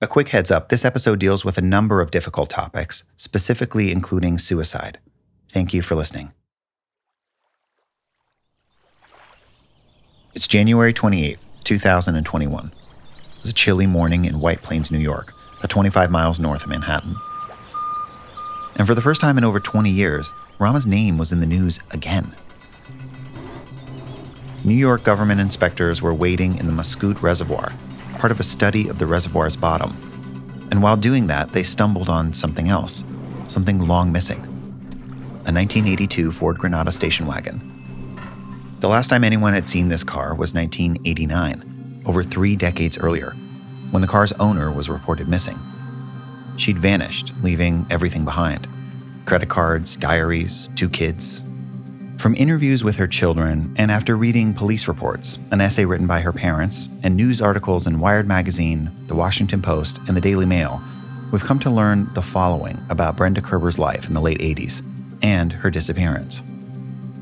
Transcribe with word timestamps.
A 0.00 0.06
quick 0.06 0.28
heads 0.28 0.52
up 0.52 0.68
this 0.68 0.84
episode 0.84 1.18
deals 1.18 1.44
with 1.44 1.58
a 1.58 1.60
number 1.60 2.00
of 2.00 2.12
difficult 2.12 2.48
topics, 2.48 3.02
specifically 3.16 3.90
including 3.90 4.38
suicide. 4.38 5.00
Thank 5.52 5.74
you 5.74 5.82
for 5.82 5.96
listening. 5.96 6.30
It's 10.34 10.46
January 10.46 10.94
28th, 10.94 11.38
2021. 11.64 12.66
It 12.66 13.42
was 13.42 13.50
a 13.50 13.52
chilly 13.52 13.88
morning 13.88 14.24
in 14.24 14.38
White 14.38 14.62
Plains, 14.62 14.92
New 14.92 15.00
York, 15.00 15.34
about 15.58 15.70
25 15.70 16.12
miles 16.12 16.38
north 16.38 16.62
of 16.62 16.68
Manhattan. 16.68 17.16
And 18.76 18.86
for 18.86 18.94
the 18.94 19.02
first 19.02 19.20
time 19.20 19.36
in 19.36 19.42
over 19.42 19.58
20 19.58 19.90
years, 19.90 20.32
Rama's 20.60 20.86
name 20.86 21.18
was 21.18 21.32
in 21.32 21.40
the 21.40 21.46
news 21.46 21.80
again. 21.90 22.36
New 24.62 24.74
York 24.74 25.02
government 25.02 25.40
inspectors 25.40 26.00
were 26.00 26.14
waiting 26.14 26.56
in 26.56 26.66
the 26.66 26.72
Muscoot 26.72 27.20
Reservoir 27.20 27.72
part 28.18 28.32
of 28.32 28.40
a 28.40 28.44
study 28.44 28.88
of 28.88 28.98
the 28.98 29.06
reservoir's 29.06 29.56
bottom. 29.56 29.96
And 30.70 30.82
while 30.82 30.96
doing 30.96 31.28
that, 31.28 31.52
they 31.52 31.62
stumbled 31.62 32.08
on 32.08 32.34
something 32.34 32.68
else, 32.68 33.04
something 33.46 33.78
long 33.78 34.12
missing 34.12 34.44
a 35.48 35.50
1982 35.50 36.30
Ford 36.30 36.58
Granada 36.58 36.92
station 36.92 37.26
wagon. 37.26 37.62
The 38.80 38.88
last 38.88 39.08
time 39.08 39.24
anyone 39.24 39.54
had 39.54 39.66
seen 39.66 39.88
this 39.88 40.04
car 40.04 40.34
was 40.34 40.52
1989, 40.52 42.02
over 42.04 42.22
three 42.22 42.54
decades 42.54 42.98
earlier, 42.98 43.30
when 43.90 44.02
the 44.02 44.08
car's 44.08 44.32
owner 44.32 44.70
was 44.70 44.90
reported 44.90 45.26
missing. 45.26 45.58
She'd 46.58 46.78
vanished, 46.78 47.32
leaving 47.42 47.86
everything 47.88 48.26
behind 48.26 48.68
credit 49.24 49.48
cards, 49.48 49.96
diaries, 49.96 50.70
two 50.74 50.88
kids, 50.88 51.42
from 52.18 52.34
interviews 52.34 52.82
with 52.82 52.96
her 52.96 53.06
children, 53.06 53.72
and 53.76 53.92
after 53.92 54.16
reading 54.16 54.52
police 54.52 54.88
reports, 54.88 55.38
an 55.52 55.60
essay 55.60 55.84
written 55.84 56.08
by 56.08 56.20
her 56.20 56.32
parents, 56.32 56.88
and 57.04 57.16
news 57.16 57.40
articles 57.40 57.86
in 57.86 58.00
Wired 58.00 58.26
Magazine, 58.26 58.90
The 59.06 59.14
Washington 59.14 59.62
Post, 59.62 60.00
and 60.08 60.16
the 60.16 60.20
Daily 60.20 60.44
Mail, 60.44 60.82
we've 61.30 61.44
come 61.44 61.60
to 61.60 61.70
learn 61.70 62.10
the 62.14 62.22
following 62.22 62.84
about 62.90 63.16
Brenda 63.16 63.40
Kerber's 63.40 63.78
life 63.78 64.08
in 64.08 64.14
the 64.14 64.20
late 64.20 64.40
80s 64.40 64.82
and 65.22 65.52
her 65.52 65.70
disappearance. 65.70 66.42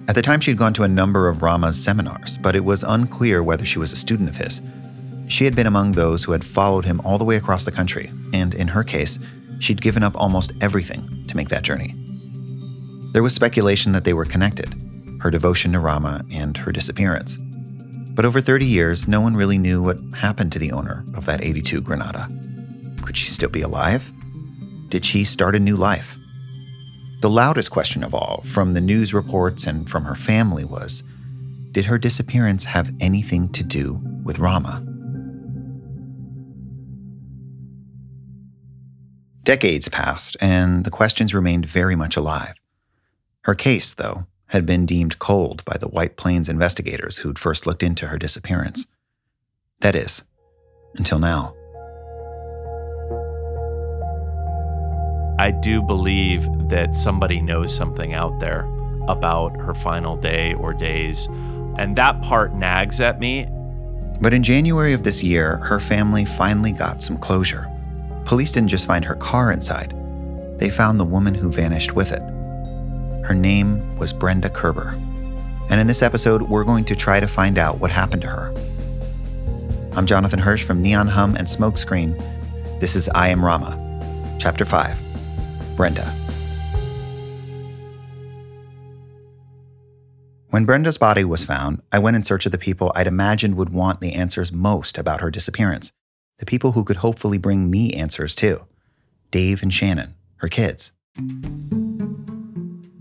At 0.09 0.15
the 0.15 0.23
time, 0.23 0.41
she'd 0.41 0.57
gone 0.57 0.73
to 0.75 0.85
a 0.85 0.89
number 0.89 1.29
of 1.29 1.43
Rama's 1.43 1.83
seminars, 1.83 2.39
but 2.39 2.57
it 2.57 2.65
was 2.65 2.83
unclear 2.83 3.43
whether 3.43 3.67
she 3.67 3.79
was 3.79 3.93
a 3.93 3.97
student 3.97 4.31
of 4.31 4.37
his. 4.39 4.63
She 5.29 5.45
had 5.45 5.55
been 5.55 5.67
among 5.67 5.93
those 5.93 6.25
who 6.25 6.33
had 6.33 6.45
followed 6.45 6.87
him 6.87 7.03
all 7.05 7.19
the 7.19 7.25
way 7.25 7.37
across 7.37 7.67
the 7.67 7.73
country, 7.73 8.11
and 8.33 8.55
in 8.55 8.69
her 8.69 8.83
case, 8.83 9.19
she'd 9.59 9.83
given 9.83 10.03
up 10.03 10.17
almost 10.17 10.53
everything 10.63 11.27
to 11.29 11.37
make 11.37 11.51
that 11.51 11.65
journey. 11.65 11.95
There 13.13 13.23
was 13.23 13.35
speculation 13.35 13.93
that 13.93 14.05
they 14.05 14.15
were 14.15 14.25
connected, 14.25 14.75
her 15.27 15.31
devotion 15.33 15.73
to 15.73 15.81
Rama, 15.81 16.25
and 16.31 16.57
her 16.57 16.71
disappearance. 16.71 17.37
But 18.15 18.25
over 18.25 18.41
30 18.41 18.65
years, 18.65 19.09
no 19.09 19.21
one 19.21 19.35
really 19.35 19.59
knew 19.59 19.83
what 19.83 19.99
happened 20.15 20.53
to 20.53 20.61
the 20.61 20.71
owner 20.71 21.05
of 21.15 21.27
that 21.27 21.43
82 21.43 21.81
Granada. 21.81 22.29
Could 23.03 23.17
she 23.17 23.29
still 23.29 23.49
be 23.49 23.61
alive? 23.61 24.09
Did 24.89 25.05
she 25.05 25.25
start 25.25 25.57
a 25.57 25.59
new 25.59 25.75
life? 25.75 26.17
The 27.23 27.29
loudest 27.29 27.73
question 27.73 28.05
of 28.05 28.15
all, 28.15 28.45
from 28.45 28.75
the 28.75 28.81
news 28.81 29.13
reports 29.13 29.67
and 29.67 29.91
from 29.91 30.05
her 30.05 30.15
family, 30.15 30.65
was 30.65 31.03
Did 31.73 31.87
her 31.87 31.99
disappearance 31.99 32.63
have 32.63 32.95
anything 33.01 33.49
to 33.49 33.65
do 33.65 34.01
with 34.23 34.39
Rama? 34.39 34.81
Decades 39.43 39.89
passed, 39.89 40.37
and 40.41 40.85
the 40.85 40.91
questions 40.93 41.35
remained 41.35 41.67
very 41.67 41.97
much 41.97 42.17
alive. 42.17 42.55
Her 43.41 43.57
case, 43.57 43.93
though, 43.93 44.27
had 44.49 44.67
been 44.67 44.87
deemed 44.87 45.19
cold 45.19 45.65
by 45.65 45.77
the 45.77 45.89
White 45.89 46.17
Plains 46.17 46.49
investigators 46.49 47.19
who'd 47.19 47.39
first 47.39 47.67
looked 47.67 47.83
into 47.83 48.07
her 48.07 48.19
disappearance. 48.19 48.87
That 49.81 49.95
is, 49.95 50.23
until 50.97 51.19
now. 51.19 51.55
I 55.39 55.51
do 55.51 55.83
believe 55.83 56.47
that 56.71 56.97
somebody 56.97 57.41
knows 57.43 57.75
something 57.75 58.15
out 58.15 58.41
there 58.41 58.61
about 59.09 59.61
her 59.61 59.75
final 59.75 60.17
day 60.17 60.55
or 60.55 60.73
days, 60.73 61.27
and 61.79 61.95
that 61.97 62.23
part 62.23 62.55
nags 62.55 63.01
at 63.01 63.21
me. 63.21 63.47
But 64.21 64.33
in 64.33 64.43
January 64.43 64.95
of 64.95 65.03
this 65.03 65.23
year, 65.23 65.59
her 65.59 65.79
family 65.79 66.25
finally 66.25 66.73
got 66.73 67.03
some 67.03 67.19
closure. 67.19 67.71
Police 68.25 68.51
didn't 68.51 68.71
just 68.71 68.87
find 68.87 69.05
her 69.05 69.15
car 69.15 69.53
inside, 69.53 69.95
they 70.59 70.71
found 70.71 70.99
the 70.99 71.05
woman 71.05 71.35
who 71.35 71.53
vanished 71.53 71.93
with 71.93 72.13
it. 72.13 72.23
Her 73.27 73.35
name 73.35 73.99
was 73.99 74.13
Brenda 74.13 74.49
Kerber. 74.49 74.91
And 75.69 75.81
in 75.81 75.89
this 75.89 76.01
episode, 76.01 76.43
we're 76.43 76.63
going 76.63 76.85
to 76.85 76.95
try 76.95 77.19
to 77.19 77.27
find 77.27 77.59
out 77.59 77.81
what 77.81 77.91
happened 77.91 78.23
to 78.23 78.29
her. 78.29 78.55
I'm 79.97 80.07
Jonathan 80.07 80.39
Hirsch 80.39 80.63
from 80.63 80.81
Neon 80.81 81.09
Hum 81.09 81.35
and 81.35 81.49
Smokescreen. 81.49 82.17
This 82.79 82.95
is 82.95 83.09
I 83.17 83.31
Am 83.31 83.45
Rama, 83.45 84.37
Chapter 84.39 84.65
5 84.65 85.77
Brenda. 85.77 86.05
When 90.51 90.65
Brenda's 90.65 90.97
body 90.97 91.25
was 91.25 91.43
found, 91.43 91.83
I 91.91 91.99
went 91.99 92.15
in 92.15 92.23
search 92.23 92.47
of 92.47 92.53
the 92.53 92.59
people 92.59 92.93
I'd 92.95 93.09
imagined 93.09 93.57
would 93.57 93.71
want 93.71 94.01
the 94.01 94.13
answers 94.13 94.53
most 94.53 94.99
about 94.99 95.21
her 95.21 95.33
disappearance, 95.33 95.91
the 96.39 96.47
people 96.47 96.73
who 96.73 96.85
could 96.85 96.99
hopefully 96.99 97.39
bring 97.39 97.73
me 97.73 97.93
answers 97.93 98.37
too 98.37 98.63
Dave 99.33 99.65
and 99.65 99.75
Shannon, 99.75 100.15
her 100.37 100.49
kids. 100.49 100.93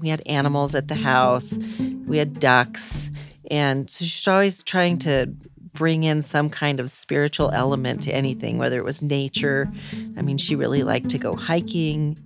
We 0.05 0.11
had 0.11 0.21
animals 0.27 0.75
at 0.75 0.87
the 0.87 0.93
house, 0.93 1.57
we 2.05 2.19
had 2.19 2.39
ducks. 2.39 3.09
And 3.49 3.89
so 3.89 4.05
she's 4.05 4.27
always 4.27 4.61
trying 4.61 4.99
to 4.99 5.33
bring 5.73 6.03
in 6.03 6.21
some 6.21 6.47
kind 6.47 6.79
of 6.79 6.91
spiritual 6.91 7.49
element 7.49 8.03
to 8.03 8.13
anything, 8.13 8.59
whether 8.59 8.77
it 8.77 8.83
was 8.83 9.01
nature. 9.01 9.67
I 10.15 10.21
mean, 10.21 10.37
she 10.37 10.55
really 10.55 10.83
liked 10.83 11.09
to 11.09 11.17
go 11.17 11.35
hiking. 11.35 12.19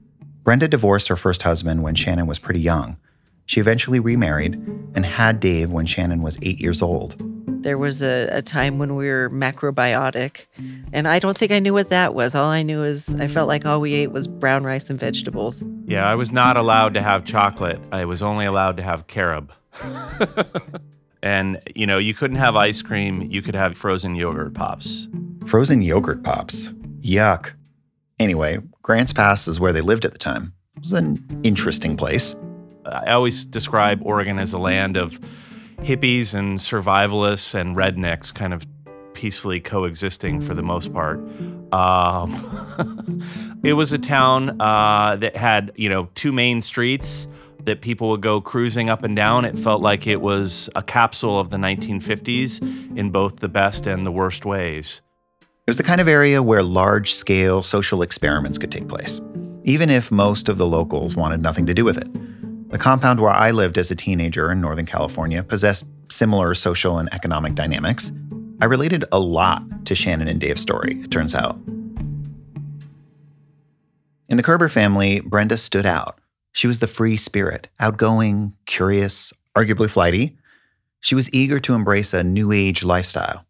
Brenda 0.44 0.68
divorced 0.68 1.08
her 1.08 1.16
first 1.16 1.44
husband 1.44 1.82
when 1.82 1.96
Shannon 1.96 2.28
was 2.28 2.38
pretty 2.38 2.60
young. 2.60 2.98
She 3.46 3.62
eventually 3.62 4.02
remarried 4.02 4.56
and 4.94 5.06
had 5.06 5.40
Dave 5.40 5.72
when 5.72 5.86
Shannon 5.86 6.22
was 6.22 6.38
eight 6.42 6.60
years 6.60 6.82
old. 6.82 7.16
There 7.62 7.78
was 7.78 8.02
a, 8.02 8.28
a, 8.32 8.42
time 8.42 8.80
when 8.80 8.96
we 8.96 9.10
were 9.10 9.30
macrobiotic, 9.30 10.46
and 10.94 11.08
I 11.08 11.20
don't 11.20 11.38
think 11.38 11.52
I 11.52 11.60
knew 11.60 11.74
what 11.74 11.90
that 11.90 12.16
was. 12.16 12.34
All 12.34 12.50
I 12.50 12.64
knew 12.64 12.84
is 12.84 13.14
I 13.20 13.28
felt 13.28 13.48
like 13.48 13.66
all 13.66 13.82
we 13.82 13.94
ate 13.94 14.12
was 14.12 14.28
brown 14.28 14.64
rice 14.64 14.90
and 14.90 15.00
vegetables. 15.00 15.62
Yeah, 15.86 16.10
I 16.10 16.16
was 16.16 16.32
not 16.32 16.56
allowed 16.56 16.94
to 16.94 17.02
have 17.02 17.26
chocolate. 17.26 17.80
I 17.92 18.06
was 18.06 18.22
only 18.22 18.46
allowed 18.46 18.78
to 18.78 18.84
have 18.84 19.08
carob. 19.08 19.52
and, 21.24 21.62
you 21.76 21.86
know, 21.86 21.98
you 21.98 22.14
couldn't 22.14 22.38
have 22.38 22.56
ice 22.56 22.82
cream, 22.82 23.24
you 23.30 23.42
could 23.42 23.56
have 23.56 23.78
frozen 23.78 24.16
yogurt 24.16 24.54
pops. 24.54 25.10
Frozen 25.46 25.82
yogurt 25.82 26.24
pops? 26.24 26.74
Yuck. 27.02 27.52
Anyway, 28.20 28.60
Grants 28.82 29.14
Pass 29.14 29.48
is 29.48 29.60
where 29.60 29.74
they 29.74 29.82
lived 29.82 30.06
at 30.06 30.14
the 30.14 30.20
time. 30.20 30.54
It 30.76 30.84
was 30.84 30.94
an 30.94 31.42
interesting 31.44 31.98
place. 31.98 32.36
I 32.86 33.12
always 33.12 33.46
describe 33.46 34.02
Oregon 34.04 34.40
as 34.40 34.54
a 34.54 34.58
land 34.58 34.98
of 34.98 35.20
hippies 35.84 36.34
and 36.34 36.60
survivalists 36.60 37.54
and 37.54 37.76
rednecks 37.76 38.34
kind 38.34 38.54
of 38.54 38.66
peacefully 39.14 39.60
coexisting 39.60 40.40
for 40.40 40.54
the 40.54 40.62
most 40.62 40.94
part. 40.94 41.20
Um, 41.74 43.22
it 43.64 43.74
was 43.74 43.92
a 43.92 43.98
town 43.98 44.60
uh, 44.62 45.18
that 45.18 45.36
had, 45.36 45.72
you 45.76 45.90
know, 45.90 46.10
two 46.16 46.32
main 46.32 46.62
streets 46.62 47.28
that 47.66 47.82
people 47.82 48.10
would 48.10 48.22
go 48.22 48.40
cruising 48.40 48.90
up 48.90 49.04
and 49.04 49.16
down. 49.16 49.46
It 49.46 49.60
felt 49.60 49.82
like 49.82 50.08
it 50.08 50.22
was 50.22 50.70
a 50.76 50.82
capsule 50.82 51.40
of 51.40 51.50
the 51.50 51.58
1950s 51.58 52.98
in 52.98 53.12
both 53.12 53.38
the 53.38 53.50
best 53.50 53.86
and 53.88 54.06
the 54.06 54.12
worst 54.12 54.46
ways. 54.46 55.02
It 55.42 55.70
was 55.70 55.78
the 55.78 55.84
kind 55.84 56.02
of 56.02 56.08
area 56.08 56.42
where 56.42 56.64
large 56.64 57.14
scale 57.14 57.62
social 57.62 58.02
experiments 58.02 58.58
could 58.58 58.72
take 58.72 58.88
place, 58.88 59.22
even 59.66 59.90
if 59.90 60.12
most 60.12 60.50
of 60.50 60.58
the 60.58 60.66
locals 60.66 61.16
wanted 61.16 61.42
nothing 61.42 61.66
to 61.66 61.74
do 61.74 61.84
with 61.84 61.98
it. 61.98 62.08
The 62.70 62.78
compound 62.78 63.20
where 63.20 63.32
I 63.32 63.50
lived 63.50 63.80
as 63.80 63.90
a 63.90 63.96
teenager 63.96 64.52
in 64.52 64.62
Northern 64.62 64.86
California 64.86 65.42
possessed 65.42 65.88
similar 66.12 66.54
social 66.54 67.00
and 67.00 67.12
economic 67.12 67.56
dynamics. 67.56 68.12
I 68.62 68.66
related 68.66 69.06
a 69.12 69.20
lot 69.20 69.64
to 69.86 69.96
Shannon 69.96 70.28
and 70.28 70.40
Dave's 70.40 70.62
story, 70.62 71.00
it 71.02 71.10
turns 71.10 71.34
out. 71.34 71.58
In 74.28 74.38
the 74.38 74.44
Kerber 74.44 74.70
family, 74.70 75.20
Brenda 75.22 75.58
stood 75.58 75.88
out. 75.88 76.20
She 76.52 76.68
was 76.68 76.78
the 76.78 76.86
free 76.86 77.18
spirit, 77.18 77.70
outgoing, 77.80 78.56
curious, 78.68 79.34
arguably 79.56 79.90
flighty. 79.90 80.38
She 81.00 81.16
was 81.16 81.34
eager 81.34 81.60
to 81.62 81.74
embrace 81.74 82.14
a 82.14 82.24
new 82.24 82.52
age 82.52 82.84
lifestyle. 82.84 83.46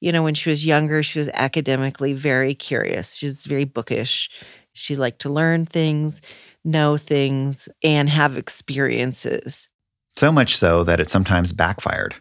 You 0.00 0.12
know, 0.12 0.22
when 0.22 0.34
she 0.34 0.50
was 0.50 0.66
younger, 0.66 1.02
she 1.02 1.18
was 1.18 1.30
academically 1.32 2.12
very 2.12 2.54
curious. 2.54 3.14
She 3.14 3.26
was 3.26 3.46
very 3.46 3.64
bookish. 3.64 4.30
She 4.78 4.96
liked 4.96 5.20
to 5.20 5.28
learn 5.28 5.66
things, 5.66 6.22
know 6.64 6.96
things, 6.96 7.68
and 7.82 8.08
have 8.08 8.36
experiences. 8.36 9.68
So 10.16 10.32
much 10.32 10.56
so 10.56 10.84
that 10.84 11.00
it 11.00 11.10
sometimes 11.10 11.52
backfired. 11.52 12.16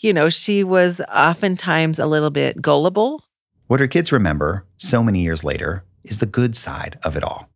You 0.00 0.12
know, 0.12 0.28
she 0.28 0.64
was 0.64 1.00
oftentimes 1.14 1.98
a 1.98 2.06
little 2.06 2.30
bit 2.30 2.60
gullible. 2.60 3.24
What 3.66 3.80
her 3.80 3.86
kids 3.86 4.10
remember 4.10 4.66
so 4.76 5.02
many 5.02 5.22
years 5.22 5.44
later 5.44 5.84
is 6.04 6.18
the 6.18 6.26
good 6.26 6.56
side 6.56 6.98
of 7.02 7.16
it 7.16 7.22
all. 7.22 7.48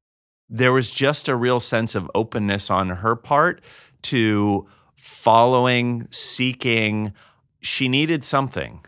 There 0.49 0.73
was 0.73 0.91
just 0.91 1.29
a 1.29 1.35
real 1.35 1.59
sense 1.59 1.95
of 1.95 2.11
openness 2.15 2.71
on 2.71 2.89
her 2.91 3.17
part 3.17 3.61
to 4.03 4.69
following, 4.95 6.07
seeking. 6.11 7.13
She 7.61 7.89
needed 7.89 8.25
something. 8.25 8.85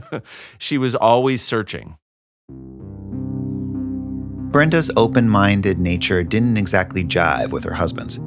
she 0.58 0.78
was 0.78 0.94
always 0.94 1.42
searching. 1.42 1.96
Brenda's 4.52 4.90
open 4.98 5.30
minded 5.30 5.78
nature 5.78 6.22
didn't 6.22 6.58
exactly 6.58 7.02
jive 7.02 7.52
with 7.52 7.64
her 7.64 7.72
husband's. 7.72 8.20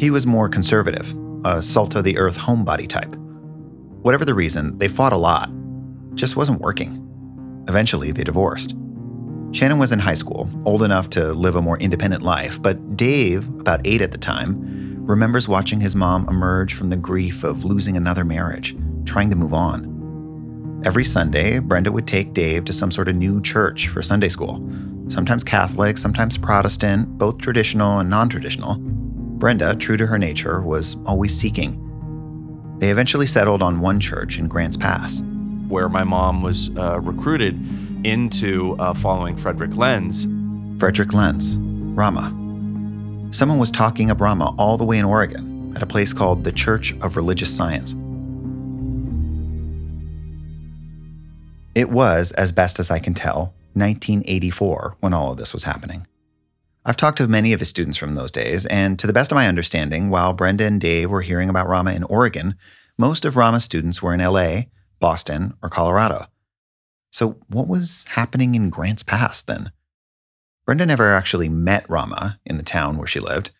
He 0.00 0.10
was 0.10 0.26
more 0.26 0.48
conservative, 0.48 1.14
a 1.44 1.60
salt 1.60 1.94
of 1.94 2.04
the 2.04 2.16
earth 2.16 2.38
homebody 2.38 2.88
type. 2.88 3.14
Whatever 4.00 4.24
the 4.24 4.32
reason, 4.32 4.78
they 4.78 4.88
fought 4.88 5.12
a 5.12 5.18
lot. 5.18 5.50
Just 6.14 6.36
wasn't 6.36 6.62
working. 6.62 6.98
Eventually, 7.68 8.12
they 8.12 8.24
divorced. 8.24 8.74
Shannon 9.52 9.78
was 9.78 9.92
in 9.92 9.98
high 9.98 10.14
school, 10.14 10.48
old 10.64 10.82
enough 10.82 11.10
to 11.10 11.34
live 11.34 11.54
a 11.54 11.60
more 11.60 11.78
independent 11.78 12.22
life, 12.22 12.60
but 12.62 12.96
Dave, 12.96 13.46
about 13.60 13.82
eight 13.84 14.00
at 14.00 14.10
the 14.10 14.16
time, 14.16 15.04
remembers 15.06 15.48
watching 15.48 15.82
his 15.82 15.94
mom 15.94 16.26
emerge 16.30 16.72
from 16.72 16.88
the 16.88 16.96
grief 16.96 17.44
of 17.44 17.66
losing 17.66 17.98
another 17.98 18.24
marriage, 18.24 18.74
trying 19.04 19.28
to 19.28 19.36
move 19.36 19.52
on. 19.52 19.91
Every 20.84 21.04
Sunday, 21.04 21.60
Brenda 21.60 21.92
would 21.92 22.08
take 22.08 22.34
Dave 22.34 22.64
to 22.64 22.72
some 22.72 22.90
sort 22.90 23.08
of 23.08 23.14
new 23.14 23.40
church 23.40 23.86
for 23.86 24.02
Sunday 24.02 24.28
school, 24.28 24.56
sometimes 25.08 25.44
Catholic, 25.44 25.96
sometimes 25.96 26.36
Protestant, 26.36 27.18
both 27.18 27.38
traditional 27.38 28.00
and 28.00 28.10
non 28.10 28.28
traditional. 28.28 28.78
Brenda, 28.78 29.76
true 29.76 29.96
to 29.96 30.08
her 30.08 30.18
nature, 30.18 30.60
was 30.60 30.96
always 31.06 31.38
seeking. 31.38 31.78
They 32.80 32.90
eventually 32.90 33.28
settled 33.28 33.62
on 33.62 33.78
one 33.78 34.00
church 34.00 34.40
in 34.40 34.48
Grants 34.48 34.76
Pass. 34.76 35.22
Where 35.68 35.88
my 35.88 36.02
mom 36.02 36.42
was 36.42 36.76
uh, 36.76 36.98
recruited 36.98 37.54
into 38.04 38.74
uh, 38.80 38.92
following 38.92 39.36
Frederick 39.36 39.76
Lenz. 39.76 40.26
Frederick 40.80 41.12
Lenz, 41.12 41.56
Rama. 41.94 42.36
Someone 43.30 43.60
was 43.60 43.70
talking 43.70 44.10
up 44.10 44.20
Rama 44.20 44.52
all 44.58 44.76
the 44.76 44.84
way 44.84 44.98
in 44.98 45.04
Oregon 45.04 45.74
at 45.76 45.82
a 45.82 45.86
place 45.86 46.12
called 46.12 46.42
the 46.42 46.50
Church 46.50 46.92
of 47.02 47.16
Religious 47.16 47.54
Science. 47.54 47.94
It 51.74 51.90
was, 51.90 52.32
as 52.32 52.52
best 52.52 52.78
as 52.78 52.90
I 52.90 52.98
can 52.98 53.14
tell, 53.14 53.54
1984 53.74 54.96
when 55.00 55.14
all 55.14 55.32
of 55.32 55.38
this 55.38 55.54
was 55.54 55.64
happening. 55.64 56.06
I've 56.84 56.96
talked 56.96 57.18
to 57.18 57.28
many 57.28 57.52
of 57.52 57.60
his 57.60 57.68
students 57.68 57.96
from 57.96 58.14
those 58.14 58.32
days, 58.32 58.66
and 58.66 58.98
to 58.98 59.06
the 59.06 59.12
best 59.12 59.30
of 59.30 59.36
my 59.36 59.48
understanding, 59.48 60.10
while 60.10 60.32
Brenda 60.32 60.64
and 60.64 60.80
Dave 60.80 61.10
were 61.10 61.22
hearing 61.22 61.48
about 61.48 61.68
Rama 61.68 61.92
in 61.92 62.02
Oregon, 62.04 62.56
most 62.98 63.24
of 63.24 63.36
Rama's 63.36 63.64
students 63.64 64.02
were 64.02 64.12
in 64.12 64.20
LA, 64.20 64.62
Boston, 65.00 65.54
or 65.62 65.70
Colorado. 65.70 66.26
So, 67.10 67.38
what 67.48 67.68
was 67.68 68.04
happening 68.10 68.54
in 68.54 68.68
Grants 68.68 69.02
Pass 69.02 69.42
then? 69.42 69.70
Brenda 70.66 70.84
never 70.84 71.14
actually 71.14 71.48
met 71.48 71.88
Rama 71.88 72.38
in 72.44 72.56
the 72.56 72.62
town 72.62 72.98
where 72.98 73.06
she 73.06 73.20
lived, 73.20 73.50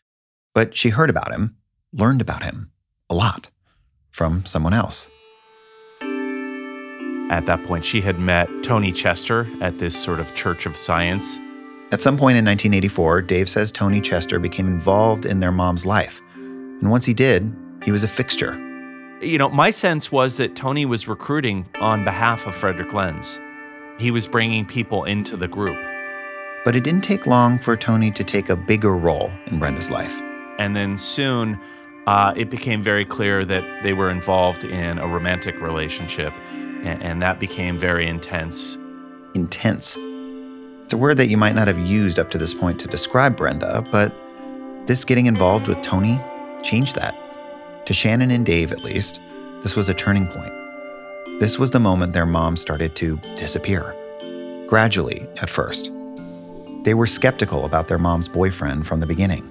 but 0.54 0.76
she 0.76 0.90
heard 0.90 1.10
about 1.10 1.32
him, 1.32 1.56
learned 1.92 2.20
about 2.20 2.42
him 2.42 2.72
a 3.08 3.14
lot 3.14 3.48
from 4.10 4.44
someone 4.44 4.74
else. 4.74 5.10
At 7.30 7.46
that 7.46 7.64
point, 7.64 7.84
she 7.84 8.00
had 8.00 8.18
met 8.18 8.48
Tony 8.62 8.92
Chester 8.92 9.48
at 9.60 9.78
this 9.78 10.00
sort 10.00 10.20
of 10.20 10.34
Church 10.34 10.66
of 10.66 10.76
Science. 10.76 11.38
At 11.92 12.02
some 12.02 12.16
point 12.16 12.36
in 12.36 12.44
1984, 12.44 13.22
Dave 13.22 13.48
says 13.48 13.70
Tony 13.70 14.00
Chester 14.00 14.38
became 14.38 14.66
involved 14.66 15.26
in 15.26 15.40
their 15.40 15.52
mom's 15.52 15.86
life. 15.86 16.20
And 16.34 16.90
once 16.90 17.04
he 17.04 17.14
did, 17.14 17.54
he 17.84 17.92
was 17.92 18.02
a 18.02 18.08
fixture 18.08 18.58
you 19.22 19.38
know, 19.38 19.48
my 19.48 19.70
sense 19.70 20.10
was 20.10 20.36
that 20.36 20.56
Tony 20.56 20.84
was 20.84 21.06
recruiting 21.06 21.66
on 21.80 22.04
behalf 22.04 22.46
of 22.46 22.56
Frederick 22.56 22.92
Lenz. 22.92 23.38
He 23.98 24.10
was 24.10 24.26
bringing 24.26 24.66
people 24.66 25.04
into 25.04 25.36
the 25.36 25.46
group. 25.46 25.78
But 26.64 26.76
it 26.76 26.84
didn't 26.84 27.02
take 27.02 27.26
long 27.26 27.58
for 27.58 27.76
Tony 27.76 28.10
to 28.10 28.24
take 28.24 28.48
a 28.48 28.56
bigger 28.56 28.96
role 28.96 29.30
in 29.46 29.58
Brenda's 29.58 29.90
life. 29.90 30.20
And 30.58 30.74
then 30.74 30.98
soon, 30.98 31.58
uh, 32.06 32.34
it 32.36 32.50
became 32.50 32.82
very 32.82 33.04
clear 33.04 33.44
that 33.44 33.82
they 33.82 33.92
were 33.92 34.10
involved 34.10 34.64
in 34.64 34.98
a 34.98 35.06
romantic 35.06 35.60
relationship, 35.60 36.32
and, 36.82 37.02
and 37.02 37.22
that 37.22 37.40
became 37.40 37.78
very 37.78 38.06
intense. 38.06 38.76
Intense. 39.34 39.96
It's 40.84 40.92
a 40.92 40.96
word 40.96 41.16
that 41.16 41.28
you 41.28 41.36
might 41.36 41.54
not 41.54 41.68
have 41.68 41.78
used 41.78 42.18
up 42.18 42.30
to 42.32 42.38
this 42.38 42.52
point 42.52 42.78
to 42.80 42.88
describe 42.88 43.36
Brenda, 43.36 43.86
but 43.90 44.14
this 44.86 45.04
getting 45.04 45.26
involved 45.26 45.68
with 45.68 45.80
Tony 45.82 46.20
changed 46.62 46.96
that. 46.96 47.16
To 47.86 47.94
Shannon 47.94 48.30
and 48.30 48.44
Dave, 48.44 48.72
at 48.72 48.84
least, 48.84 49.20
this 49.62 49.76
was 49.76 49.88
a 49.88 49.94
turning 49.94 50.26
point. 50.26 50.52
This 51.40 51.58
was 51.58 51.70
the 51.70 51.80
moment 51.80 52.12
their 52.12 52.26
mom 52.26 52.56
started 52.56 52.94
to 52.96 53.16
disappear. 53.36 53.96
Gradually, 54.66 55.26
at 55.36 55.48
first. 55.50 55.90
They 56.82 56.94
were 56.94 57.06
skeptical 57.06 57.64
about 57.64 57.88
their 57.88 57.98
mom's 57.98 58.28
boyfriend 58.28 58.86
from 58.86 59.00
the 59.00 59.06
beginning. 59.06 59.48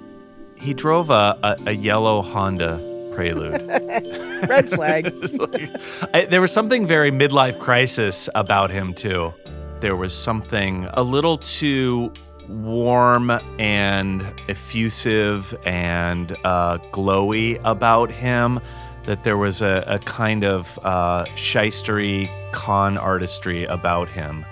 He 0.55 0.73
drove 0.73 1.09
a, 1.09 1.39
a, 1.43 1.57
a 1.67 1.71
yellow 1.71 2.21
Honda 2.21 2.90
Prelude. 3.13 3.61
Red 4.49 4.69
flag. 4.69 5.05
I, 6.13 6.25
there 6.25 6.41
was 6.41 6.51
something 6.51 6.87
very 6.87 7.11
midlife 7.11 7.59
crisis 7.59 8.29
about 8.35 8.71
him, 8.71 8.93
too. 8.93 9.33
There 9.79 9.95
was 9.95 10.13
something 10.13 10.87
a 10.93 11.03
little 11.03 11.37
too 11.37 12.11
warm 12.47 13.31
and 13.59 14.21
effusive 14.47 15.55
and 15.65 16.33
uh, 16.43 16.77
glowy 16.91 17.59
about 17.63 18.11
him 18.11 18.59
that 19.03 19.23
there 19.23 19.37
was 19.37 19.61
a, 19.61 19.83
a 19.87 19.99
kind 19.99 20.43
of 20.43 20.79
uh, 20.83 21.25
shystery 21.35 22.29
con 22.51 22.97
artistry 22.97 23.65
about 23.65 24.07
him. 24.07 24.45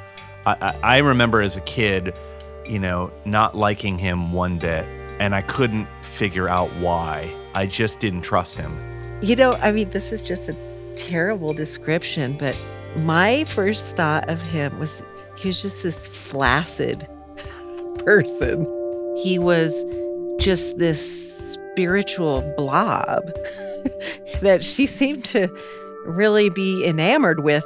I, 0.45 0.55
I, 0.61 0.79
I 0.81 0.97
remember 0.97 1.41
as 1.41 1.55
a 1.55 1.61
kid, 1.61 2.13
you 2.65 2.79
know, 2.79 3.11
not 3.25 3.55
liking 3.55 3.97
him 3.97 4.31
one 4.31 4.57
bit, 4.57 4.85
and 5.19 5.35
I 5.35 5.41
couldn't 5.41 5.87
figure 6.01 6.49
out 6.49 6.73
why. 6.77 7.35
I 7.53 7.65
just 7.65 7.99
didn't 7.99 8.21
trust 8.21 8.57
him. 8.57 8.77
You 9.21 9.35
know, 9.35 9.53
I 9.53 9.71
mean, 9.71 9.89
this 9.89 10.11
is 10.11 10.21
just 10.21 10.49
a 10.49 10.55
terrible 10.95 11.53
description, 11.53 12.37
but 12.37 12.57
my 12.97 13.43
first 13.45 13.83
thought 13.95 14.29
of 14.29 14.41
him 14.41 14.79
was 14.79 15.03
he 15.37 15.47
was 15.47 15.61
just 15.61 15.83
this 15.83 16.05
flaccid 16.07 17.07
person. 18.05 18.65
He 19.23 19.39
was 19.39 19.83
just 20.39 20.77
this 20.77 21.53
spiritual 21.53 22.41
blob 22.57 23.25
that 24.41 24.59
she 24.61 24.85
seemed 24.85 25.25
to 25.25 25.47
really 26.05 26.49
be 26.49 26.85
enamored 26.85 27.43
with. 27.43 27.65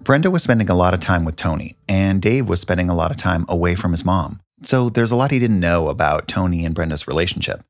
Brenda 0.00 0.30
was 0.30 0.42
spending 0.42 0.70
a 0.70 0.74
lot 0.74 0.94
of 0.94 1.00
time 1.00 1.24
with 1.24 1.36
Tony, 1.36 1.76
and 1.88 2.22
Dave 2.22 2.48
was 2.48 2.60
spending 2.60 2.88
a 2.88 2.94
lot 2.94 3.10
of 3.10 3.16
time 3.16 3.44
away 3.48 3.74
from 3.74 3.92
his 3.92 4.04
mom. 4.04 4.40
So 4.62 4.90
there's 4.90 5.10
a 5.10 5.16
lot 5.16 5.30
he 5.30 5.38
didn't 5.38 5.60
know 5.60 5.88
about 5.88 6.28
Tony 6.28 6.64
and 6.64 6.74
Brenda's 6.74 7.08
relationship. 7.08 7.64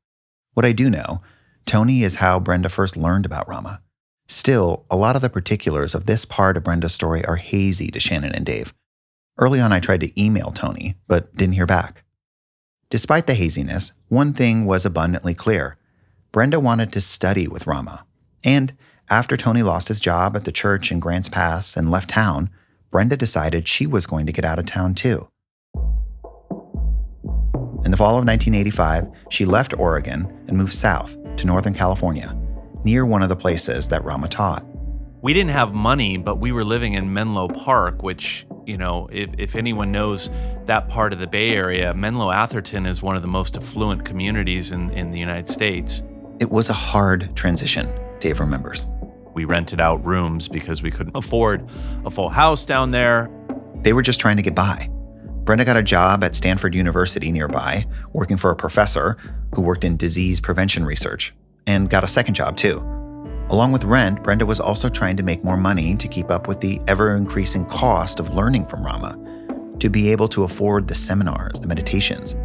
What 0.53 0.65
I 0.65 0.71
do 0.73 0.89
know, 0.89 1.21
Tony 1.65 2.03
is 2.03 2.15
how 2.15 2.39
Brenda 2.39 2.69
first 2.69 2.97
learned 2.97 3.25
about 3.25 3.47
Rama. 3.47 3.81
Still, 4.27 4.85
a 4.89 4.97
lot 4.97 5.15
of 5.15 5.21
the 5.21 5.29
particulars 5.29 5.93
of 5.95 6.05
this 6.05 6.25
part 6.25 6.57
of 6.57 6.63
Brenda's 6.63 6.93
story 6.93 7.23
are 7.25 7.37
hazy 7.37 7.89
to 7.91 7.99
Shannon 7.99 8.33
and 8.33 8.45
Dave. 8.45 8.73
Early 9.37 9.59
on, 9.59 9.71
I 9.71 9.79
tried 9.79 10.01
to 10.01 10.21
email 10.21 10.51
Tony, 10.51 10.95
but 11.07 11.35
didn't 11.35 11.55
hear 11.55 11.65
back. 11.65 12.03
Despite 12.89 13.27
the 13.27 13.33
haziness, 13.33 13.93
one 14.09 14.33
thing 14.33 14.65
was 14.65 14.85
abundantly 14.85 15.33
clear 15.33 15.77
Brenda 16.31 16.59
wanted 16.59 16.93
to 16.93 17.01
study 17.01 17.47
with 17.47 17.67
Rama. 17.67 18.05
And 18.43 18.75
after 19.09 19.35
Tony 19.35 19.63
lost 19.63 19.89
his 19.89 19.99
job 19.99 20.35
at 20.35 20.45
the 20.45 20.51
church 20.51 20.91
in 20.91 20.99
Grants 20.99 21.27
Pass 21.27 21.75
and 21.75 21.91
left 21.91 22.09
town, 22.09 22.49
Brenda 22.89 23.17
decided 23.17 23.67
she 23.67 23.85
was 23.85 24.05
going 24.05 24.25
to 24.25 24.31
get 24.31 24.45
out 24.45 24.59
of 24.59 24.65
town 24.65 24.95
too. 24.95 25.27
In 27.83 27.91
the 27.91 27.97
fall 27.97 28.17
of 28.17 28.25
1985, 28.25 29.07
she 29.29 29.45
left 29.45 29.73
Oregon 29.77 30.25
and 30.47 30.57
moved 30.57 30.73
south 30.73 31.17
to 31.37 31.45
Northern 31.45 31.73
California, 31.73 32.37
near 32.83 33.05
one 33.05 33.23
of 33.23 33.29
the 33.29 33.35
places 33.35 33.87
that 33.87 34.03
Rama 34.03 34.27
taught. 34.27 34.65
We 35.21 35.33
didn't 35.33 35.51
have 35.51 35.73
money, 35.73 36.17
but 36.17 36.39
we 36.39 36.51
were 36.51 36.63
living 36.63 36.93
in 36.93 37.13
Menlo 37.13 37.47
Park, 37.47 38.03
which 38.03 38.45
you 38.65 38.77
know, 38.77 39.09
if, 39.11 39.29
if 39.37 39.55
anyone 39.55 39.91
knows 39.91 40.29
that 40.65 40.87
part 40.87 41.13
of 41.13 41.19
the 41.19 41.27
Bay 41.27 41.51
Area, 41.51 41.93
Menlo 41.93 42.31
Atherton 42.31 42.85
is 42.85 43.01
one 43.01 43.15
of 43.15 43.21
the 43.21 43.27
most 43.27 43.57
affluent 43.57 44.05
communities 44.05 44.71
in, 44.71 44.89
in 44.91 45.11
the 45.11 45.19
United 45.19 45.49
States. 45.49 46.03
It 46.39 46.49
was 46.51 46.69
a 46.69 46.73
hard 46.73 47.35
transition, 47.35 47.89
Dave 48.19 48.39
remembers. 48.39 48.87
We 49.33 49.45
rented 49.45 49.79
out 49.79 50.05
rooms 50.05 50.47
because 50.47 50.81
we 50.81 50.91
couldn't 50.91 51.15
afford 51.15 51.67
a 52.05 52.11
full 52.11 52.29
house 52.29 52.65
down 52.65 52.91
there. 52.91 53.29
They 53.75 53.93
were 53.93 54.01
just 54.01 54.19
trying 54.19 54.37
to 54.37 54.43
get 54.43 54.55
by. 54.55 54.89
Brenda 55.51 55.65
got 55.65 55.75
a 55.75 55.83
job 55.83 56.23
at 56.23 56.33
Stanford 56.33 56.73
University 56.73 57.29
nearby, 57.29 57.85
working 58.13 58.37
for 58.37 58.51
a 58.51 58.55
professor 58.55 59.17
who 59.53 59.61
worked 59.61 59.83
in 59.83 59.97
disease 59.97 60.39
prevention 60.39 60.85
research, 60.85 61.33
and 61.67 61.89
got 61.89 62.05
a 62.05 62.07
second 62.07 62.35
job 62.35 62.55
too 62.55 62.79
Along 63.49 63.73
with 63.73 63.83
rent, 63.83 64.23
Brenda 64.23 64.45
was 64.45 64.61
also 64.61 64.87
trying 64.87 65.17
to 65.17 65.23
make 65.23 65.43
more 65.43 65.57
money 65.57 65.97
to 65.97 66.07
keep 66.07 66.31
up 66.31 66.47
with 66.47 66.61
the 66.61 66.79
ever 66.87 67.17
increasing 67.17 67.65
cost 67.65 68.21
of 68.21 68.33
learning 68.33 68.67
from 68.67 68.85
Rama, 68.85 69.19
to 69.79 69.89
be 69.89 70.09
able 70.13 70.29
to 70.29 70.45
afford 70.45 70.87
the 70.87 70.95
seminars, 70.95 71.59
the 71.59 71.67
meditations. 71.67 72.37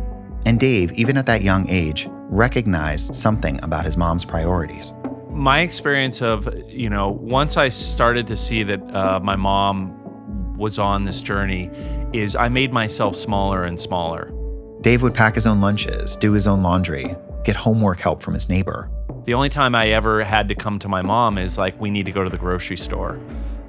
And 0.44 0.58
Dave, 0.58 0.90
even 0.94 1.16
at 1.16 1.26
that 1.26 1.42
young 1.42 1.68
age, 1.68 2.08
recognized 2.10 3.14
something 3.14 3.62
about 3.62 3.84
his 3.84 3.96
mom's 3.96 4.24
priorities. 4.24 4.94
My 5.30 5.60
experience 5.60 6.22
of, 6.22 6.52
you 6.66 6.90
know, 6.90 7.10
once 7.10 7.56
I 7.56 7.68
started 7.68 8.26
to 8.26 8.36
see 8.36 8.64
that 8.64 8.82
uh, 8.92 9.20
my 9.22 9.36
mom 9.36 10.56
was 10.56 10.80
on 10.80 11.04
this 11.04 11.20
journey, 11.20 11.70
is 12.12 12.36
I 12.36 12.48
made 12.48 12.72
myself 12.72 13.16
smaller 13.16 13.64
and 13.64 13.80
smaller. 13.80 14.32
Dave 14.80 15.02
would 15.02 15.14
pack 15.14 15.34
his 15.34 15.46
own 15.46 15.60
lunches, 15.60 16.16
do 16.16 16.32
his 16.32 16.46
own 16.46 16.62
laundry, 16.62 17.14
get 17.44 17.56
homework 17.56 18.00
help 18.00 18.22
from 18.22 18.34
his 18.34 18.48
neighbor. 18.48 18.90
The 19.24 19.34
only 19.34 19.48
time 19.48 19.74
I 19.74 19.88
ever 19.88 20.22
had 20.22 20.48
to 20.48 20.54
come 20.54 20.78
to 20.78 20.88
my 20.88 21.02
mom 21.02 21.38
is 21.38 21.58
like, 21.58 21.80
we 21.80 21.90
need 21.90 22.06
to 22.06 22.12
go 22.12 22.22
to 22.22 22.30
the 22.30 22.38
grocery 22.38 22.76
store. 22.76 23.18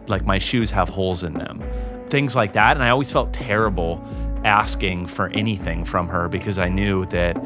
Like, 0.07 0.25
my 0.25 0.37
shoes 0.37 0.69
have 0.71 0.89
holes 0.89 1.23
in 1.23 1.33
them. 1.33 1.63
Things 2.09 2.35
like 2.35 2.53
that. 2.53 2.77
And 2.77 2.83
I 2.83 2.89
always 2.89 3.11
felt 3.11 3.33
terrible 3.33 4.03
asking 4.45 5.07
for 5.07 5.29
anything 5.29 5.83
from 5.83 6.07
her 6.07 6.27
because 6.27 6.57
I 6.57 6.69
knew 6.69 7.05
that 7.07 7.37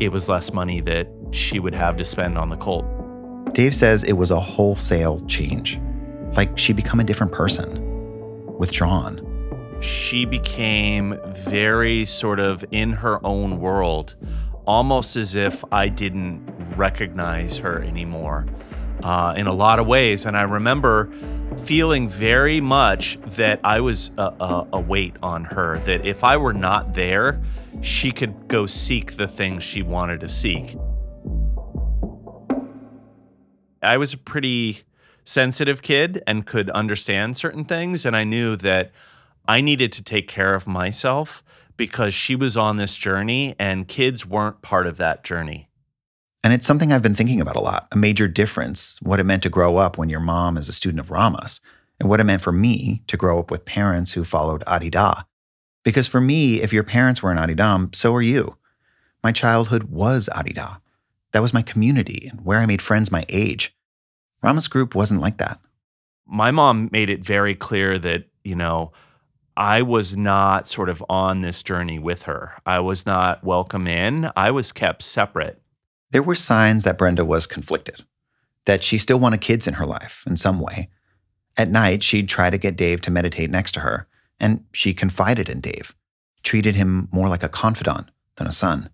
it 0.00 0.10
was 0.10 0.28
less 0.28 0.52
money 0.52 0.80
that 0.82 1.08
she 1.30 1.58
would 1.58 1.74
have 1.74 1.96
to 1.98 2.04
spend 2.04 2.38
on 2.38 2.48
the 2.48 2.56
colt. 2.56 2.86
Dave 3.54 3.74
says 3.74 4.04
it 4.04 4.14
was 4.14 4.30
a 4.30 4.40
wholesale 4.40 5.20
change. 5.26 5.78
Like 6.34 6.56
she'd 6.58 6.76
become 6.76 7.00
a 7.00 7.04
different 7.04 7.32
person, 7.32 8.56
withdrawn. 8.58 9.27
She 9.80 10.24
became 10.24 11.18
very 11.34 12.04
sort 12.04 12.40
of 12.40 12.64
in 12.70 12.92
her 12.92 13.24
own 13.24 13.60
world 13.60 14.16
almost 14.68 15.16
as 15.16 15.34
if 15.34 15.64
I 15.72 15.88
didn't 15.88 16.42
recognize 16.76 17.56
her 17.56 17.82
anymore 17.82 18.44
uh, 19.02 19.32
in 19.34 19.46
a 19.46 19.52
lot 19.52 19.78
of 19.78 19.86
ways. 19.86 20.26
And 20.26 20.36
I 20.36 20.42
remember 20.42 21.10
feeling 21.64 22.06
very 22.06 22.60
much 22.60 23.18
that 23.36 23.60
I 23.64 23.80
was 23.80 24.10
a, 24.18 24.24
a, 24.40 24.68
a, 24.74 24.80
weight 24.80 25.16
on 25.22 25.44
her, 25.44 25.78
that 25.86 26.04
if 26.04 26.22
I 26.22 26.36
were 26.36 26.52
not 26.52 26.92
there, 26.92 27.40
she 27.80 28.12
could 28.12 28.46
go 28.46 28.66
seek 28.66 29.16
the 29.16 29.26
things 29.26 29.62
she 29.62 29.80
wanted 29.82 30.20
to 30.20 30.28
seek. 30.28 30.76
I 33.82 33.96
was 33.96 34.12
a 34.12 34.18
pretty 34.18 34.82
sensitive 35.24 35.80
kid 35.80 36.22
and 36.26 36.46
could 36.46 36.68
understand 36.70 37.38
certain 37.38 37.64
things. 37.64 38.04
And 38.04 38.14
I 38.14 38.24
knew 38.24 38.56
that 38.56 38.92
I 39.48 39.62
needed 39.62 39.92
to 39.92 40.04
take 40.04 40.28
care 40.28 40.54
of 40.54 40.66
myself 40.66 41.42
because 41.78 42.12
she 42.12 42.36
was 42.36 42.56
on 42.56 42.76
this 42.76 42.94
journey 42.94 43.56
and 43.58 43.88
kids 43.88 44.26
weren't 44.26 44.60
part 44.60 44.86
of 44.86 44.98
that 44.98 45.24
journey. 45.24 45.70
And 46.44 46.52
it's 46.52 46.66
something 46.66 46.92
I've 46.92 47.02
been 47.02 47.14
thinking 47.14 47.40
about 47.40 47.56
a 47.56 47.60
lot 47.60 47.88
a 47.90 47.96
major 47.96 48.28
difference, 48.28 49.00
what 49.00 49.18
it 49.18 49.24
meant 49.24 49.42
to 49.44 49.48
grow 49.48 49.78
up 49.78 49.96
when 49.96 50.10
your 50.10 50.20
mom 50.20 50.58
is 50.58 50.68
a 50.68 50.72
student 50.72 51.00
of 51.00 51.10
Rama's, 51.10 51.60
and 51.98 52.10
what 52.10 52.20
it 52.20 52.24
meant 52.24 52.42
for 52.42 52.52
me 52.52 53.02
to 53.06 53.16
grow 53.16 53.38
up 53.38 53.50
with 53.50 53.64
parents 53.64 54.12
who 54.12 54.22
followed 54.22 54.62
Adi 54.66 54.90
Da. 54.90 55.22
Because 55.82 56.06
for 56.06 56.20
me, 56.20 56.60
if 56.60 56.72
your 56.72 56.84
parents 56.84 57.22
were 57.22 57.32
in 57.32 57.38
Adidam, 57.38 57.94
so 57.94 58.14
are 58.14 58.22
you. 58.22 58.56
My 59.24 59.32
childhood 59.32 59.84
was 59.84 60.28
Adi 60.28 60.52
Da. 60.52 60.76
That 61.32 61.42
was 61.42 61.54
my 61.54 61.62
community 61.62 62.28
and 62.30 62.44
where 62.44 62.58
I 62.58 62.66
made 62.66 62.82
friends 62.82 63.10
my 63.10 63.24
age. 63.30 63.74
Rama's 64.42 64.68
group 64.68 64.94
wasn't 64.94 65.22
like 65.22 65.38
that. 65.38 65.58
My 66.26 66.50
mom 66.50 66.90
made 66.92 67.08
it 67.08 67.24
very 67.24 67.54
clear 67.54 67.98
that, 67.98 68.24
you 68.44 68.54
know, 68.54 68.92
I 69.58 69.82
was 69.82 70.16
not 70.16 70.68
sort 70.68 70.88
of 70.88 71.04
on 71.08 71.40
this 71.40 71.64
journey 71.64 71.98
with 71.98 72.22
her. 72.22 72.52
I 72.64 72.78
was 72.78 73.04
not 73.04 73.42
welcome 73.42 73.88
in. 73.88 74.30
I 74.36 74.52
was 74.52 74.70
kept 74.70 75.02
separate. 75.02 75.60
There 76.12 76.22
were 76.22 76.36
signs 76.36 76.84
that 76.84 76.96
Brenda 76.96 77.24
was 77.24 77.48
conflicted, 77.48 78.04
that 78.66 78.84
she 78.84 78.98
still 78.98 79.18
wanted 79.18 79.40
kids 79.40 79.66
in 79.66 79.74
her 79.74 79.84
life 79.84 80.22
in 80.28 80.36
some 80.36 80.60
way. 80.60 80.90
At 81.56 81.72
night, 81.72 82.04
she'd 82.04 82.28
try 82.28 82.50
to 82.50 82.56
get 82.56 82.76
Dave 82.76 83.00
to 83.00 83.10
meditate 83.10 83.50
next 83.50 83.72
to 83.72 83.80
her, 83.80 84.06
and 84.38 84.64
she 84.72 84.94
confided 84.94 85.48
in 85.48 85.60
Dave, 85.60 85.92
treated 86.44 86.76
him 86.76 87.08
more 87.10 87.28
like 87.28 87.42
a 87.42 87.48
confidant 87.48 88.12
than 88.36 88.46
a 88.46 88.52
son. 88.52 88.90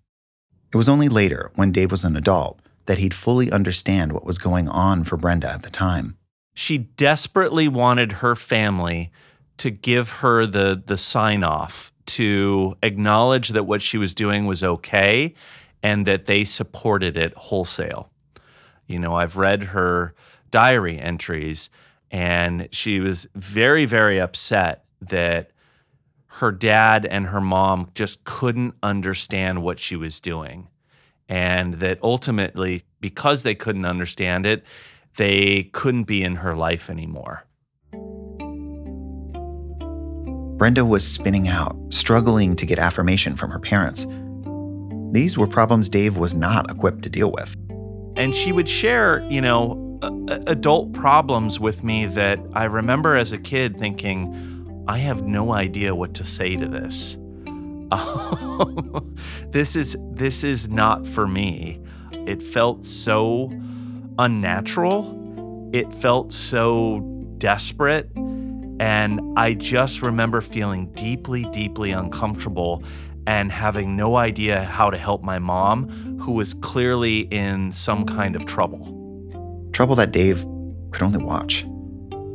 It 0.73 0.77
was 0.77 0.89
only 0.89 1.09
later, 1.09 1.51
when 1.53 1.71
Dave 1.71 1.91
was 1.91 2.03
an 2.03 2.17
adult, 2.17 2.59
that 2.87 2.97
he'd 2.97 3.13
fully 3.13 3.51
understand 3.51 4.13
what 4.13 4.25
was 4.25 4.39
going 4.39 4.67
on 4.67 5.03
for 5.03 5.15
Brenda 5.15 5.47
at 5.47 5.61
the 5.61 5.69
time. 5.69 6.17
She 6.55 6.79
desperately 6.79 7.67
wanted 7.67 8.13
her 8.13 8.33
family 8.35 9.11
to 9.57 9.69
give 9.69 10.09
her 10.09 10.45
the 10.45 10.81
the 10.85 10.97
sign 10.97 11.43
off 11.43 11.91
to 12.07 12.75
acknowledge 12.83 13.49
that 13.49 13.65
what 13.65 13.81
she 13.81 13.97
was 13.97 14.13
doing 14.13 14.45
was 14.45 14.63
okay 14.63 15.33
and 15.81 16.05
that 16.05 16.25
they 16.25 16.43
supported 16.43 17.17
it 17.17 17.33
wholesale. 17.35 18.11
You 18.87 18.99
know, 18.99 19.15
I've 19.15 19.37
read 19.37 19.63
her 19.63 20.13
diary 20.51 20.99
entries 20.99 21.69
and 22.11 22.67
she 22.71 22.99
was 22.99 23.27
very 23.35 23.85
very 23.85 24.19
upset 24.19 24.85
that 25.01 25.51
her 26.27 26.51
dad 26.51 27.05
and 27.05 27.27
her 27.27 27.41
mom 27.41 27.89
just 27.95 28.23
couldn't 28.25 28.75
understand 28.83 29.63
what 29.63 29.79
she 29.79 29.95
was 29.95 30.19
doing 30.19 30.67
and 31.29 31.75
that 31.75 31.97
ultimately 32.03 32.83
because 32.99 33.43
they 33.43 33.55
couldn't 33.55 33.85
understand 33.85 34.45
it 34.45 34.63
they 35.17 35.63
couldn't 35.71 36.03
be 36.03 36.21
in 36.21 36.35
her 36.35 36.55
life 36.55 36.89
anymore 36.89 37.45
Brenda 40.57 40.85
was 40.85 41.05
spinning 41.05 41.49
out, 41.49 41.75
struggling 41.89 42.55
to 42.55 42.65
get 42.65 42.79
affirmation 42.79 43.35
from 43.35 43.51
her 43.51 43.59
parents. 43.59 44.05
These 45.11 45.37
were 45.37 45.47
problems 45.47 45.89
Dave 45.89 46.15
was 46.15 46.33
not 46.33 46.71
equipped 46.71 47.03
to 47.03 47.09
deal 47.09 47.29
with. 47.29 47.57
And 48.15 48.33
she 48.33 48.53
would 48.53 48.69
share, 48.69 49.19
you 49.29 49.41
know, 49.41 49.99
adult 50.47 50.93
problems 50.93 51.59
with 51.59 51.83
me 51.83 52.05
that 52.05 52.39
I 52.53 52.65
remember 52.65 53.17
as 53.17 53.33
a 53.33 53.37
kid 53.37 53.77
thinking, 53.77 54.85
I 54.87 54.97
have 54.99 55.23
no 55.23 55.51
idea 55.51 55.93
what 55.93 56.13
to 56.15 56.25
say 56.25 56.55
to 56.55 56.67
this. 56.67 57.17
this 59.51 59.75
is 59.75 59.97
this 60.11 60.45
is 60.45 60.69
not 60.69 61.05
for 61.05 61.27
me. 61.27 61.81
It 62.11 62.41
felt 62.41 62.85
so 62.85 63.51
unnatural. 64.17 65.69
It 65.73 65.93
felt 65.95 66.31
so 66.31 67.01
desperate 67.39 68.09
and 68.79 69.21
I 69.37 69.53
just 69.53 70.01
remember 70.01 70.41
feeling 70.41 70.87
deeply, 70.93 71.45
deeply 71.45 71.91
uncomfortable 71.91 72.83
and 73.27 73.51
having 73.51 73.95
no 73.95 74.17
idea 74.17 74.63
how 74.63 74.89
to 74.89 74.97
help 74.97 75.23
my 75.23 75.39
mom, 75.39 76.19
who 76.19 76.33
was 76.33 76.53
clearly 76.53 77.19
in 77.31 77.71
some 77.71 78.05
kind 78.05 78.35
of 78.35 78.45
trouble. 78.45 79.69
Trouble 79.71 79.95
that 79.95 80.11
Dave 80.11 80.45
could 80.91 81.01
only 81.01 81.23
watch. 81.23 81.63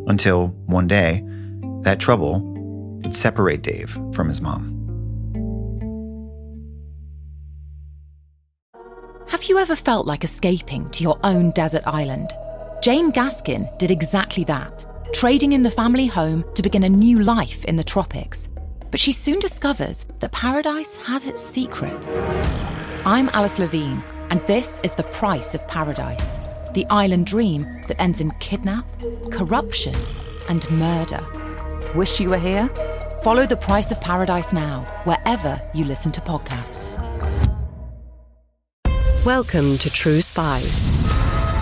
Until 0.06 0.48
one 0.66 0.88
day, 0.88 1.24
that 1.82 2.00
trouble 2.00 2.40
would 3.02 3.14
separate 3.14 3.62
Dave 3.62 3.90
from 4.12 4.28
his 4.28 4.40
mom. 4.40 4.76
Have 9.28 9.44
you 9.44 9.58
ever 9.58 9.76
felt 9.76 10.06
like 10.06 10.24
escaping 10.24 10.90
to 10.90 11.04
your 11.04 11.18
own 11.22 11.52
desert 11.52 11.84
island? 11.86 12.32
Jane 12.82 13.12
Gaskin 13.12 13.78
did 13.78 13.90
exactly 13.90 14.42
that 14.44 14.79
trading 15.12 15.52
in 15.52 15.62
the 15.62 15.70
family 15.70 16.06
home 16.06 16.44
to 16.54 16.62
begin 16.62 16.84
a 16.84 16.88
new 16.88 17.20
life 17.20 17.64
in 17.64 17.76
the 17.76 17.84
tropics. 17.84 18.48
But 18.90 19.00
she 19.00 19.12
soon 19.12 19.38
discovers 19.38 20.06
that 20.20 20.32
paradise 20.32 20.96
has 20.96 21.26
its 21.26 21.42
secrets. 21.42 22.18
I'm 23.04 23.28
Alice 23.30 23.58
Levine, 23.58 24.02
and 24.30 24.40
this 24.46 24.80
is 24.82 24.94
The 24.94 25.04
Price 25.04 25.54
of 25.54 25.66
Paradise 25.68 26.38
the 26.74 26.86
island 26.86 27.26
dream 27.26 27.62
that 27.88 28.00
ends 28.00 28.20
in 28.20 28.30
kidnap, 28.38 28.86
corruption, 29.30 29.94
and 30.48 30.70
murder. 30.70 31.20
Wish 31.96 32.20
you 32.20 32.30
were 32.30 32.38
here? 32.38 32.68
Follow 33.22 33.44
The 33.44 33.56
Price 33.56 33.90
of 33.90 34.00
Paradise 34.00 34.52
now, 34.52 34.84
wherever 35.02 35.60
you 35.74 35.84
listen 35.84 36.12
to 36.12 36.20
podcasts. 36.20 36.96
Welcome 39.24 39.78
to 39.78 39.90
True 39.90 40.20
Spies 40.20 40.86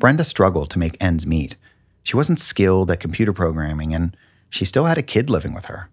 Brenda 0.00 0.22
struggled 0.22 0.70
to 0.70 0.78
make 0.78 0.96
ends 1.00 1.26
meet. 1.26 1.56
She 2.04 2.16
wasn't 2.16 2.38
skilled 2.38 2.88
at 2.88 3.00
computer 3.00 3.32
programming, 3.32 3.92
and 3.92 4.16
she 4.48 4.64
still 4.64 4.84
had 4.84 4.96
a 4.96 5.02
kid 5.02 5.28
living 5.28 5.54
with 5.54 5.64
her. 5.64 5.88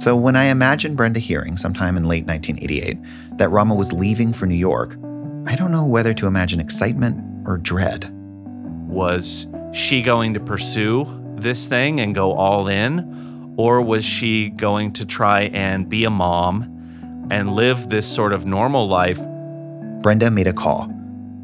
So, 0.00 0.16
when 0.16 0.34
I 0.34 0.44
imagine 0.44 0.96
Brenda 0.96 1.20
hearing 1.20 1.58
sometime 1.58 1.98
in 1.98 2.04
late 2.04 2.24
1988 2.24 3.36
that 3.36 3.50
Rama 3.50 3.74
was 3.74 3.92
leaving 3.92 4.32
for 4.32 4.46
New 4.46 4.54
York, 4.54 4.96
I 5.46 5.56
don't 5.56 5.70
know 5.70 5.84
whether 5.84 6.14
to 6.14 6.26
imagine 6.26 6.58
excitement 6.58 7.46
or 7.46 7.58
dread. 7.58 8.10
Was 8.88 9.46
she 9.74 10.00
going 10.00 10.32
to 10.32 10.40
pursue 10.40 11.04
this 11.36 11.66
thing 11.66 12.00
and 12.00 12.14
go 12.14 12.32
all 12.32 12.66
in? 12.68 13.54
Or 13.58 13.82
was 13.82 14.06
she 14.06 14.48
going 14.48 14.94
to 14.94 15.04
try 15.04 15.42
and 15.42 15.86
be 15.86 16.04
a 16.04 16.10
mom 16.10 17.28
and 17.30 17.54
live 17.54 17.90
this 17.90 18.06
sort 18.06 18.32
of 18.32 18.46
normal 18.46 18.88
life? 18.88 19.20
Brenda 20.04 20.30
made 20.30 20.46
a 20.46 20.52
call. 20.52 20.92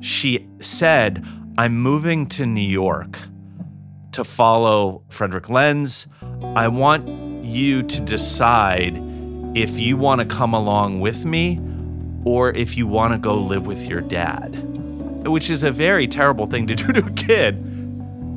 She 0.00 0.46
said, 0.60 1.26
I'm 1.56 1.78
moving 1.78 2.26
to 2.26 2.44
New 2.44 2.60
York 2.60 3.18
to 4.12 4.22
follow 4.22 5.02
Frederick 5.08 5.48
Lenz. 5.48 6.06
I 6.56 6.68
want 6.68 7.08
you 7.42 7.82
to 7.82 8.00
decide 8.02 9.02
if 9.54 9.80
you 9.80 9.96
want 9.96 10.18
to 10.18 10.26
come 10.26 10.52
along 10.52 11.00
with 11.00 11.24
me 11.24 11.58
or 12.26 12.50
if 12.50 12.76
you 12.76 12.86
want 12.86 13.14
to 13.14 13.18
go 13.18 13.34
live 13.34 13.66
with 13.66 13.82
your 13.84 14.02
dad, 14.02 14.62
which 15.26 15.48
is 15.48 15.62
a 15.62 15.70
very 15.70 16.06
terrible 16.06 16.46
thing 16.46 16.66
to 16.66 16.74
do 16.74 16.92
to 16.92 17.06
a 17.06 17.10
kid. 17.12 17.56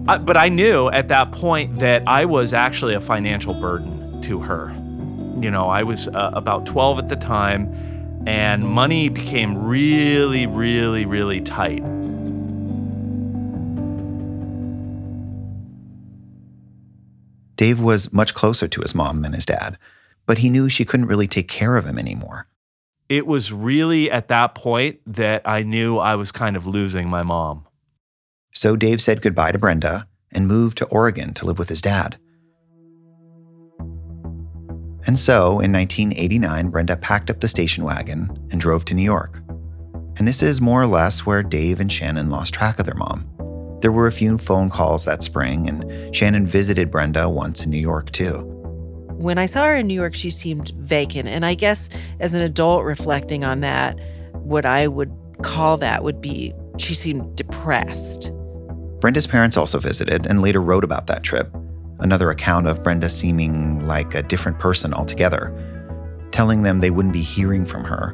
I, 0.08 0.20
but 0.20 0.38
I 0.38 0.48
knew 0.48 0.88
at 0.92 1.10
that 1.10 1.34
point 1.34 1.80
that 1.80 2.02
I 2.08 2.24
was 2.24 2.54
actually 2.54 2.94
a 2.94 3.02
financial 3.02 3.54
burden 3.54 4.22
to 4.22 4.40
her. 4.40 4.70
You 5.42 5.52
know, 5.52 5.68
I 5.68 5.84
was 5.84 6.08
uh, 6.08 6.32
about 6.34 6.66
12 6.66 7.00
at 7.00 7.10
the 7.10 7.18
time, 7.18 7.93
and 8.26 8.64
money 8.64 9.10
became 9.10 9.58
really, 9.66 10.48
really, 10.48 11.06
really 11.06 11.42
tight. 11.42 11.84
Dave 17.56 17.80
was 17.80 18.12
much 18.12 18.34
closer 18.34 18.68
to 18.68 18.82
his 18.82 18.96
mom 18.96 19.22
than 19.22 19.34
his 19.34 19.46
dad, 19.46 19.78
but 20.26 20.40
he 20.40 20.50
knew 20.50 20.70
she 20.70 20.86
couldn't 20.86 21.06
really 21.08 21.28
take 21.28 21.48
care 21.48 21.78
of 21.78 21.86
him 21.86 22.00
anymore. 22.00 22.48
It 23.10 23.28
was 23.28 23.52
really 23.52 24.10
at 24.10 24.30
that 24.30 24.56
point 24.56 25.00
that 25.06 25.42
I 25.46 25.62
knew 25.64 25.98
I 25.98 26.16
was 26.16 26.32
kind 26.32 26.56
of 26.56 26.66
losing 26.66 27.10
my 27.10 27.24
mom. 27.24 27.68
So 28.54 28.76
Dave 28.76 29.02
said 29.02 29.22
goodbye 29.22 29.52
to 29.52 29.58
Brenda 29.58 30.08
and 30.32 30.48
moved 30.48 30.78
to 30.80 30.86
Oregon 30.86 31.34
to 31.36 31.46
live 31.46 31.60
with 31.60 31.70
his 31.70 31.82
dad. 31.82 32.18
And 35.06 35.20
so, 35.20 35.60
in 35.60 35.72
1989, 35.72 36.70
Brenda 36.70 36.96
packed 36.96 37.30
up 37.30 37.42
the 37.42 37.48
station 37.48 37.84
wagon 37.84 38.48
and 38.52 38.62
drove 38.62 38.86
to 38.86 38.94
New 38.94 39.04
York. 39.04 39.42
And 40.16 40.28
this 40.28 40.42
is 40.42 40.62
more 40.62 40.82
or 40.82 40.88
less 40.88 41.26
where 41.26 41.44
Dave 41.44 41.80
and 41.80 41.92
Shannon 41.92 42.30
lost 42.30 42.54
track 42.54 42.80
of 42.80 42.86
their 42.86 42.96
mom. 42.96 43.28
There 43.82 43.92
were 43.92 44.08
a 44.08 44.12
few 44.12 44.38
phone 44.38 44.70
calls 44.70 45.06
that 45.06 45.24
spring, 45.24 45.68
and 45.68 46.16
Shannon 46.16 46.48
visited 46.48 46.90
Brenda 46.90 47.28
once 47.28 47.66
in 47.66 47.72
New 47.72 47.80
York, 47.80 48.12
too. 48.12 48.50
When 49.18 49.38
I 49.38 49.46
saw 49.46 49.66
her 49.66 49.76
in 49.76 49.88
New 49.88 49.94
York, 49.94 50.16
she 50.16 50.30
seemed 50.30 50.70
vacant. 50.78 51.28
And 51.28 51.46
I 51.46 51.54
guess 51.54 51.90
as 52.20 52.34
an 52.34 52.42
adult 52.42 52.86
reflecting 52.86 53.44
on 53.44 53.60
that, 53.60 54.00
what 54.34 54.66
I 54.66 54.88
would 54.88 55.12
call 55.42 55.78
that 55.78 56.04
would 56.04 56.22
be 56.22 56.54
she 56.78 56.94
seemed 56.94 57.36
depressed. 57.36 58.32
Brenda's 59.00 59.28
parents 59.28 59.58
also 59.58 59.80
visited 59.80 60.26
and 60.28 60.42
later 60.42 60.62
wrote 60.62 60.84
about 60.84 61.08
that 61.08 61.24
trip, 61.24 61.54
another 62.00 62.30
account 62.30 62.68
of 62.68 62.84
Brenda 62.84 63.10
seeming 63.10 63.86
like 63.88 64.16
a 64.16 64.24
different 64.24 64.60
person 64.60 64.94
altogether, 64.94 65.52
telling 66.32 66.64
them 66.64 66.80
they 66.80 66.92
wouldn't 66.92 67.14
be 67.14 67.22
hearing 67.22 67.66
from 67.66 67.84
her. 67.84 68.14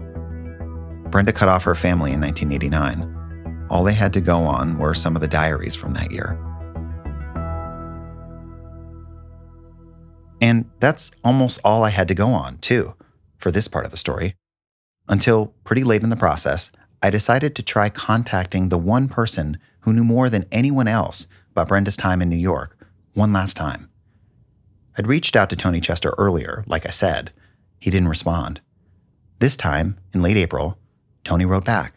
Brenda 1.09 1.33
cut 1.33 1.49
off 1.49 1.63
her 1.63 1.75
family 1.75 2.11
in 2.11 2.21
1989 2.21 3.15
all 3.69 3.83
they 3.83 3.93
had 3.93 4.13
to 4.13 4.21
go 4.21 4.43
on 4.43 4.77
were 4.77 4.93
some 4.93 5.15
of 5.15 5.21
the 5.21 5.27
diaries 5.27 5.75
from 5.75 5.93
that 5.93 6.11
year. 6.11 6.37
And 10.41 10.69
that's 10.79 11.11
almost 11.23 11.59
all 11.63 11.83
I 11.83 11.89
had 11.89 12.07
to 12.07 12.15
go 12.15 12.29
on, 12.29 12.57
too, 12.59 12.95
for 13.37 13.51
this 13.51 13.67
part 13.67 13.85
of 13.85 13.91
the 13.91 13.97
story. 13.97 14.35
Until 15.07 15.53
pretty 15.63 15.83
late 15.83 16.01
in 16.01 16.09
the 16.09 16.15
process, 16.15 16.71
I 17.03 17.09
decided 17.09 17.55
to 17.55 17.63
try 17.63 17.89
contacting 17.89 18.69
the 18.69 18.77
one 18.77 19.07
person 19.07 19.59
who 19.81 19.93
knew 19.93 20.03
more 20.03 20.29
than 20.29 20.45
anyone 20.51 20.87
else 20.87 21.27
about 21.51 21.67
Brenda's 21.67 21.97
time 21.97 22.21
in 22.21 22.29
New 22.29 22.37
York 22.37 22.77
one 23.19 23.33
last 23.33 23.57
time. 23.57 23.89
I'd 24.97 25.05
reached 25.05 25.35
out 25.35 25.49
to 25.49 25.55
Tony 25.57 25.81
Chester 25.81 26.15
earlier, 26.17 26.63
like 26.67 26.85
I 26.85 26.89
said. 26.89 27.31
He 27.77 27.91
didn't 27.91 28.07
respond. 28.07 28.61
This 29.39 29.57
time, 29.57 29.99
in 30.13 30.21
late 30.21 30.37
April, 30.37 30.77
Tony 31.25 31.45
wrote 31.45 31.65
back 31.65 31.95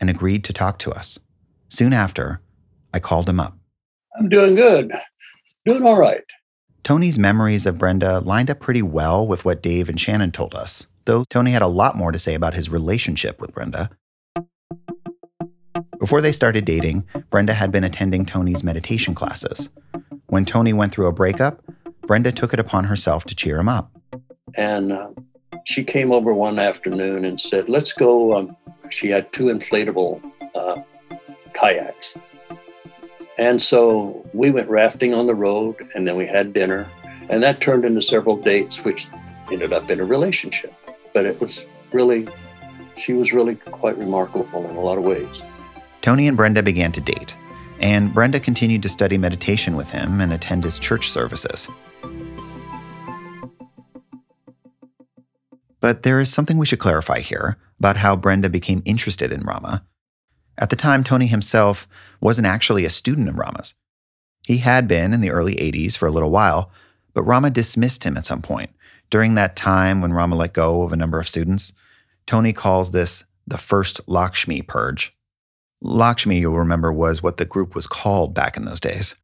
and 0.00 0.08
agreed 0.08 0.42
to 0.44 0.54
talk 0.54 0.78
to 0.80 0.90
us. 0.90 1.18
Soon 1.68 1.92
after, 1.92 2.40
I 2.94 2.98
called 2.98 3.28
him 3.28 3.40
up. 3.40 3.56
I'm 4.18 4.30
doing 4.30 4.54
good. 4.54 4.90
Doing 5.66 5.84
all 5.84 5.98
right. 5.98 6.24
Tony's 6.82 7.18
memories 7.18 7.66
of 7.66 7.78
Brenda 7.78 8.20
lined 8.20 8.50
up 8.50 8.60
pretty 8.60 8.82
well 8.82 9.26
with 9.26 9.44
what 9.44 9.62
Dave 9.62 9.90
and 9.90 10.00
Shannon 10.00 10.32
told 10.32 10.54
us, 10.54 10.86
though 11.04 11.24
Tony 11.28 11.50
had 11.50 11.62
a 11.62 11.66
lot 11.66 11.96
more 11.96 12.10
to 12.10 12.18
say 12.18 12.34
about 12.34 12.54
his 12.54 12.70
relationship 12.70 13.38
with 13.40 13.52
Brenda. 13.52 13.90
Before 15.98 16.20
they 16.20 16.32
started 16.32 16.64
dating, 16.64 17.06
Brenda 17.30 17.54
had 17.54 17.70
been 17.70 17.84
attending 17.84 18.24
Tony's 18.24 18.64
meditation 18.64 19.14
classes. 19.14 19.68
When 20.34 20.44
Tony 20.44 20.72
went 20.72 20.92
through 20.92 21.06
a 21.06 21.12
breakup, 21.12 21.62
Brenda 22.08 22.32
took 22.32 22.52
it 22.52 22.58
upon 22.58 22.82
herself 22.82 23.22
to 23.26 23.36
cheer 23.36 23.56
him 23.56 23.68
up. 23.68 23.88
And 24.56 24.90
uh, 24.90 25.10
she 25.62 25.84
came 25.84 26.10
over 26.10 26.34
one 26.34 26.58
afternoon 26.58 27.24
and 27.24 27.40
said, 27.40 27.68
Let's 27.68 27.92
go 27.92 28.36
um, 28.36 28.56
she 28.90 29.10
had 29.10 29.32
two 29.32 29.44
inflatable 29.44 30.28
uh, 30.56 30.82
kayaks. 31.52 32.18
And 33.38 33.62
so 33.62 34.28
we 34.32 34.50
went 34.50 34.68
rafting 34.68 35.14
on 35.14 35.28
the 35.28 35.36
road 35.36 35.76
and 35.94 36.08
then 36.08 36.16
we 36.16 36.26
had 36.26 36.52
dinner. 36.52 36.88
And 37.30 37.40
that 37.44 37.60
turned 37.60 37.84
into 37.84 38.02
several 38.02 38.36
dates, 38.36 38.84
which 38.84 39.06
ended 39.52 39.72
up 39.72 39.88
in 39.88 40.00
a 40.00 40.04
relationship. 40.04 40.74
But 41.12 41.26
it 41.26 41.40
was 41.40 41.64
really, 41.92 42.26
she 42.96 43.12
was 43.12 43.32
really 43.32 43.54
quite 43.54 43.96
remarkable 43.96 44.68
in 44.68 44.74
a 44.74 44.80
lot 44.80 44.98
of 44.98 45.04
ways. 45.04 45.44
Tony 46.02 46.26
and 46.26 46.36
Brenda 46.36 46.64
began 46.64 46.90
to 46.90 47.00
date, 47.00 47.36
and 47.80 48.12
Brenda 48.12 48.40
continued 48.40 48.82
to 48.82 48.88
study 48.88 49.18
meditation 49.18 49.76
with 49.76 49.90
him 49.90 50.20
and 50.20 50.32
attend 50.32 50.64
his 50.64 50.78
church 50.78 51.10
services. 51.10 51.68
But 55.80 56.02
there 56.02 56.18
is 56.18 56.32
something 56.32 56.56
we 56.56 56.66
should 56.66 56.78
clarify 56.78 57.20
here 57.20 57.58
about 57.78 57.98
how 57.98 58.16
Brenda 58.16 58.48
became 58.48 58.82
interested 58.84 59.30
in 59.30 59.42
Rama. 59.42 59.84
At 60.56 60.70
the 60.70 60.76
time, 60.76 61.04
Tony 61.04 61.26
himself 61.26 61.86
wasn't 62.20 62.46
actually 62.46 62.84
a 62.84 62.90
student 62.90 63.28
of 63.28 63.36
Rama's. 63.36 63.74
He 64.46 64.58
had 64.58 64.88
been 64.88 65.12
in 65.12 65.20
the 65.20 65.30
early 65.30 65.56
80s 65.56 65.96
for 65.96 66.06
a 66.06 66.10
little 66.10 66.30
while, 66.30 66.70
but 67.12 67.22
Rama 67.24 67.50
dismissed 67.50 68.04
him 68.04 68.16
at 68.16 68.26
some 68.26 68.40
point. 68.40 68.70
During 69.10 69.34
that 69.34 69.56
time 69.56 70.00
when 70.00 70.12
Rama 70.12 70.36
let 70.36 70.52
go 70.52 70.82
of 70.82 70.92
a 70.92 70.96
number 70.96 71.18
of 71.18 71.28
students, 71.28 71.72
Tony 72.26 72.52
calls 72.52 72.90
this 72.90 73.24
the 73.46 73.58
first 73.58 74.00
Lakshmi 74.06 74.62
purge. 74.62 75.14
Lakshmi, 75.84 76.38
you'll 76.38 76.58
remember, 76.58 76.92
was 76.92 77.22
what 77.22 77.36
the 77.36 77.44
group 77.44 77.74
was 77.74 77.86
called 77.86 78.34
back 78.34 78.56
in 78.56 78.64
those 78.64 78.80
days. 78.80 79.14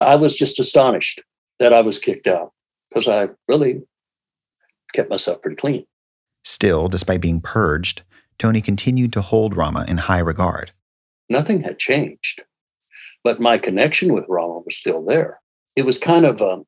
I 0.00 0.16
was 0.16 0.36
just 0.36 0.58
astonished 0.58 1.22
that 1.60 1.72
I 1.72 1.80
was 1.80 1.98
kicked 1.98 2.26
out 2.26 2.52
because 2.90 3.06
I 3.06 3.30
really 3.46 3.82
kept 4.94 5.10
myself 5.10 5.40
pretty 5.40 5.56
clean. 5.56 5.86
Still, 6.44 6.88
despite 6.88 7.20
being 7.20 7.40
purged, 7.40 8.02
Tony 8.38 8.60
continued 8.60 9.12
to 9.12 9.22
hold 9.22 9.56
Rama 9.56 9.84
in 9.86 9.96
high 9.96 10.18
regard. 10.18 10.72
Nothing 11.30 11.60
had 11.60 11.78
changed, 11.78 12.42
but 13.22 13.40
my 13.40 13.58
connection 13.58 14.12
with 14.12 14.24
Rama 14.28 14.60
was 14.64 14.76
still 14.76 15.04
there. 15.04 15.40
It 15.76 15.84
was 15.84 15.98
kind 15.98 16.24
of 16.24 16.42
um, 16.42 16.64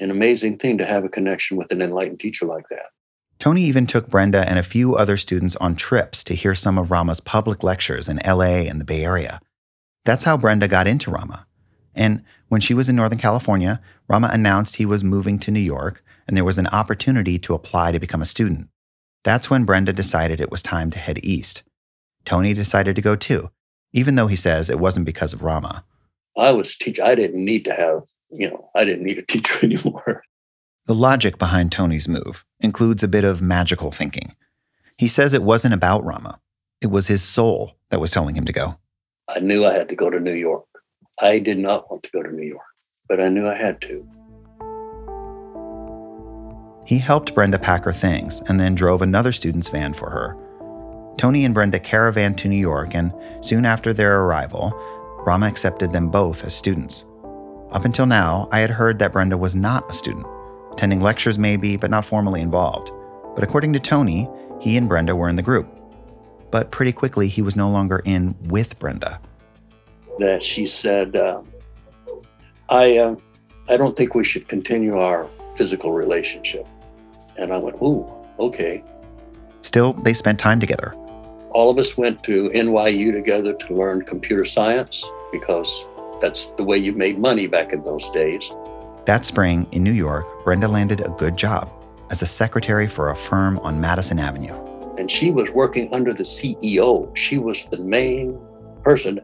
an 0.00 0.10
amazing 0.10 0.58
thing 0.58 0.78
to 0.78 0.86
have 0.86 1.04
a 1.04 1.08
connection 1.08 1.56
with 1.56 1.70
an 1.70 1.82
enlightened 1.82 2.20
teacher 2.20 2.46
like 2.46 2.66
that. 2.70 2.86
Tony 3.38 3.62
even 3.64 3.86
took 3.86 4.08
Brenda 4.08 4.48
and 4.48 4.58
a 4.58 4.62
few 4.62 4.96
other 4.96 5.16
students 5.16 5.56
on 5.56 5.76
trips 5.76 6.24
to 6.24 6.34
hear 6.34 6.54
some 6.54 6.78
of 6.78 6.90
Rama's 6.90 7.20
public 7.20 7.62
lectures 7.62 8.08
in 8.08 8.20
LA 8.26 8.64
and 8.64 8.80
the 8.80 8.84
Bay 8.84 9.04
Area. 9.04 9.40
That's 10.04 10.24
how 10.24 10.36
Brenda 10.36 10.68
got 10.68 10.86
into 10.86 11.10
Rama. 11.10 11.46
And 11.94 12.22
when 12.48 12.60
she 12.60 12.74
was 12.74 12.88
in 12.88 12.96
Northern 12.96 13.18
California, 13.18 13.80
Rama 14.08 14.30
announced 14.32 14.76
he 14.76 14.86
was 14.86 15.04
moving 15.04 15.38
to 15.40 15.50
New 15.50 15.60
York 15.60 16.02
and 16.26 16.36
there 16.36 16.44
was 16.44 16.58
an 16.58 16.66
opportunity 16.68 17.38
to 17.38 17.54
apply 17.54 17.92
to 17.92 17.98
become 17.98 18.22
a 18.22 18.26
student. 18.26 18.68
That's 19.24 19.50
when 19.50 19.64
Brenda 19.64 19.92
decided 19.92 20.40
it 20.40 20.50
was 20.50 20.62
time 20.62 20.90
to 20.92 20.98
head 20.98 21.20
east. 21.22 21.62
Tony 22.24 22.54
decided 22.54 22.96
to 22.96 23.02
go 23.02 23.16
too, 23.16 23.50
even 23.92 24.14
though 24.14 24.26
he 24.26 24.36
says 24.36 24.68
it 24.68 24.78
wasn't 24.78 25.06
because 25.06 25.32
of 25.32 25.42
Rama. 25.42 25.84
I 26.36 26.52
was 26.52 26.76
teach. 26.76 27.00
I 27.00 27.14
didn't 27.14 27.44
need 27.44 27.64
to 27.64 27.72
have, 27.72 28.02
you 28.30 28.50
know, 28.50 28.68
I 28.74 28.84
didn't 28.84 29.04
need 29.04 29.18
a 29.18 29.22
teacher 29.26 29.64
anymore. 29.64 30.22
The 30.86 30.94
logic 30.94 31.36
behind 31.36 31.72
Tony's 31.72 32.06
move 32.06 32.44
includes 32.60 33.02
a 33.02 33.08
bit 33.08 33.24
of 33.24 33.42
magical 33.42 33.90
thinking. 33.90 34.36
He 34.96 35.08
says 35.08 35.34
it 35.34 35.42
wasn't 35.42 35.74
about 35.74 36.04
Rama. 36.04 36.38
It 36.80 36.86
was 36.92 37.08
his 37.08 37.24
soul 37.24 37.72
that 37.90 38.00
was 38.00 38.12
telling 38.12 38.36
him 38.36 38.44
to 38.44 38.52
go. 38.52 38.76
I 39.28 39.40
knew 39.40 39.66
I 39.66 39.72
had 39.72 39.88
to 39.88 39.96
go 39.96 40.10
to 40.10 40.20
New 40.20 40.32
York. 40.32 40.64
I 41.20 41.40
did 41.40 41.58
not 41.58 41.90
want 41.90 42.04
to 42.04 42.10
go 42.12 42.22
to 42.22 42.30
New 42.30 42.46
York, 42.46 42.62
but 43.08 43.20
I 43.20 43.28
knew 43.30 43.48
I 43.48 43.56
had 43.56 43.80
to. 43.80 44.08
He 46.86 46.98
helped 46.98 47.34
Brenda 47.34 47.58
pack 47.58 47.82
her 47.82 47.92
things 47.92 48.40
and 48.46 48.60
then 48.60 48.76
drove 48.76 49.02
another 49.02 49.32
student's 49.32 49.68
van 49.68 49.92
for 49.92 50.08
her. 50.08 50.36
Tony 51.18 51.44
and 51.44 51.52
Brenda 51.52 51.80
caravanned 51.80 52.38
to 52.38 52.48
New 52.48 52.60
York, 52.60 52.94
and 52.94 53.12
soon 53.40 53.66
after 53.66 53.92
their 53.92 54.20
arrival, 54.20 54.72
Rama 55.26 55.48
accepted 55.48 55.92
them 55.92 56.10
both 56.12 56.44
as 56.44 56.54
students. 56.54 57.06
Up 57.72 57.84
until 57.84 58.06
now, 58.06 58.48
I 58.52 58.60
had 58.60 58.70
heard 58.70 59.00
that 59.00 59.10
Brenda 59.10 59.36
was 59.36 59.56
not 59.56 59.90
a 59.90 59.92
student, 59.92 60.26
attending 60.76 61.00
lectures 61.00 61.38
maybe, 61.38 61.78
but 61.78 61.90
not 61.90 62.04
formally 62.04 62.42
involved. 62.42 62.92
But 63.34 63.42
according 63.42 63.72
to 63.72 63.80
Tony, 63.80 64.28
he 64.60 64.76
and 64.76 64.88
Brenda 64.88 65.16
were 65.16 65.28
in 65.28 65.36
the 65.36 65.42
group. 65.42 65.66
But 66.50 66.70
pretty 66.70 66.92
quickly, 66.92 67.28
he 67.28 67.40
was 67.40 67.56
no 67.56 67.70
longer 67.70 68.02
in 68.04 68.36
with 68.44 68.78
Brenda. 68.78 69.18
that 70.18 70.42
she 70.42 70.66
said, 70.66 71.16
uh, 71.16 71.42
I, 72.68 72.96
uh, 72.98 73.16
I 73.68 73.76
don't 73.76 73.96
think 73.96 74.14
we 74.14 74.24
should 74.24 74.48
continue 74.48 74.98
our 74.98 75.28
physical 75.54 75.92
relationship. 75.92 76.66
And 77.38 77.52
I 77.52 77.58
went, 77.58 77.76
Ooh, 77.82 78.06
okay. 78.38 78.84
Still, 79.62 79.94
they 79.94 80.14
spent 80.14 80.38
time 80.38 80.60
together. 80.60 80.92
All 81.50 81.70
of 81.70 81.78
us 81.78 81.96
went 81.96 82.22
to 82.24 82.50
NYU 82.50 83.12
together 83.12 83.54
to 83.54 83.74
learn 83.74 84.02
computer 84.02 84.44
science 84.44 85.04
because 85.32 85.86
that's 86.20 86.46
the 86.56 86.64
way 86.64 86.76
you 86.76 86.92
made 86.92 87.18
money 87.18 87.46
back 87.46 87.72
in 87.72 87.82
those 87.82 88.10
days. 88.12 88.52
That 89.06 89.24
spring 89.24 89.68
in 89.70 89.84
New 89.84 89.92
York, 89.92 90.26
Brenda 90.42 90.66
landed 90.66 91.00
a 91.00 91.10
good 91.10 91.36
job 91.36 91.70
as 92.10 92.22
a 92.22 92.26
secretary 92.26 92.88
for 92.88 93.10
a 93.10 93.16
firm 93.16 93.56
on 93.60 93.80
Madison 93.80 94.18
Avenue. 94.18 94.52
And 94.98 95.08
she 95.08 95.30
was 95.30 95.48
working 95.52 95.88
under 95.92 96.12
the 96.12 96.24
CEO. 96.24 97.16
She 97.16 97.38
was 97.38 97.66
the 97.66 97.76
main 97.76 98.36
person. 98.82 99.20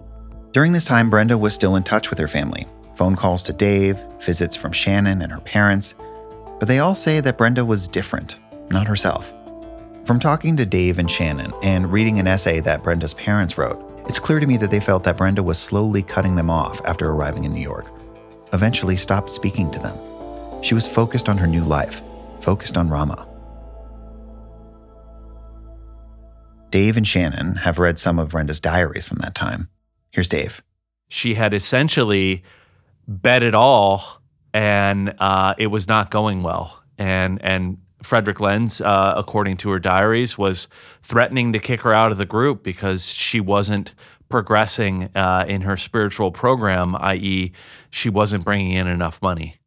During 0.53 0.73
this 0.73 0.85
time, 0.85 1.11
Brenda 1.11 1.37
was 1.37 1.53
still 1.53 1.75
in 1.75 1.83
touch 1.83 2.11
with 2.11 2.19
her 2.21 2.29
family 2.29 2.67
phone 2.95 3.17
calls 3.17 3.43
to 3.43 3.53
Dave, 3.53 3.99
visits 4.21 4.55
from 4.55 4.71
Shannon 4.71 5.23
and 5.23 5.33
her 5.33 5.41
parents. 5.41 5.95
But 6.61 6.69
they 6.69 6.79
all 6.79 6.95
say 6.95 7.19
that 7.21 7.39
Brenda 7.39 7.65
was 7.65 7.89
different, 7.89 8.37
not 8.71 8.87
herself. 8.87 9.33
From 10.05 10.21
talking 10.21 10.57
to 10.59 10.67
Dave 10.67 11.01
and 11.01 11.11
Shannon 11.11 11.53
and 11.63 11.91
reading 11.91 12.21
an 12.21 12.29
essay 12.29 12.61
that 12.61 12.85
Brenda's 12.85 13.15
parents 13.15 13.59
wrote, 13.59 13.83
it's 14.09 14.19
clear 14.21 14.39
to 14.39 14.47
me 14.47 14.57
that 14.59 14.71
they 14.71 14.79
felt 14.79 15.03
that 15.05 15.17
Brenda 15.17 15.43
was 15.43 15.59
slowly 15.59 16.03
cutting 16.03 16.37
them 16.37 16.51
off 16.51 16.81
after 16.85 17.11
arriving 17.11 17.45
in 17.45 17.53
New 17.53 17.63
York, 17.63 17.91
eventually 18.53 18.97
stopped 18.97 19.31
speaking 19.31 19.71
to 19.71 19.79
them. 19.79 19.97
She 20.63 20.75
was 20.75 20.87
focused 20.87 21.29
on 21.29 21.39
her 21.39 21.47
new 21.47 21.65
life, 21.65 22.03
focused 22.41 22.77
on 22.77 22.89
Rama. 22.89 23.27
Dave 26.71 26.97
and 26.97 27.07
Shannon 27.07 27.57
have 27.57 27.79
read 27.79 27.99
some 27.99 28.19
of 28.19 28.31
Brenda's 28.31 28.61
diaries 28.61 29.05
from 29.05 29.19
that 29.19 29.35
time. 29.35 29.69
Here's 30.11 30.29
Dave. 30.29 30.63
She 31.09 31.35
had 31.35 31.53
essentially 31.53 32.43
bet 33.07 33.43
it 33.43 33.55
all, 33.55 34.23
and 34.55 35.15
uh, 35.19 35.55
it 35.59 35.67
was 35.67 35.89
not 35.89 36.11
going 36.11 36.43
well. 36.43 36.83
And 36.97 37.43
and 37.43 37.79
Frederick 38.03 38.41
Lenz, 38.41 38.81
uh, 38.81 39.15
according 39.17 39.59
to 39.59 39.71
her 39.71 39.79
diaries, 39.79 40.37
was 40.39 40.69
threatening 41.03 41.53
to 41.53 41.59
kick 41.59 41.83
her 41.83 41.93
out 41.93 42.13
of 42.13 42.19
the 42.19 42.25
group 42.25 42.63
because 42.63 43.07
she 43.07 43.41
wasn't 43.41 43.95
progressing 44.33 45.11
uh, 45.15 45.45
in 45.47 45.61
her 45.61 45.77
spiritual 45.77 46.33
program, 46.33 46.97
i.e., 46.97 47.53
she 47.91 48.09
wasn't 48.09 48.43
bringing 48.47 48.73
in 48.73 48.87
enough 48.87 49.21
money. 49.21 49.59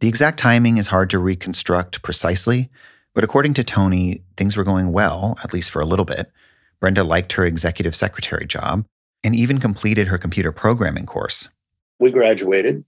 The 0.00 0.08
exact 0.08 0.38
timing 0.38 0.78
is 0.78 0.86
hard 0.86 1.10
to 1.10 1.18
reconstruct 1.18 2.00
precisely, 2.00 2.70
but 3.12 3.24
according 3.24 3.52
to 3.54 3.62
Tony, 3.62 4.22
things 4.38 4.56
were 4.56 4.64
going 4.64 4.90
well, 4.90 5.36
at 5.44 5.52
least 5.52 5.70
for 5.70 5.82
a 5.82 5.84
little 5.84 6.06
bit. 6.06 6.32
Brenda 6.80 7.04
liked 7.04 7.32
her 7.32 7.44
executive 7.44 7.94
secretary 7.94 8.46
job 8.46 8.86
and 9.22 9.36
even 9.36 9.60
completed 9.60 10.08
her 10.08 10.16
computer 10.16 10.50
programming 10.50 11.04
course. 11.04 11.46
We 12.00 12.10
graduated, 12.10 12.86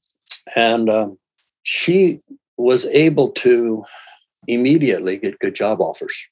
and 0.56 0.88
uh, 0.88 1.11
she 1.62 2.20
was 2.56 2.87
able 2.87 3.28
to 3.32 3.85
immediately 4.48 5.18
get 5.18 5.38
good 5.40 5.54
job 5.54 5.82
offers. 5.82 6.30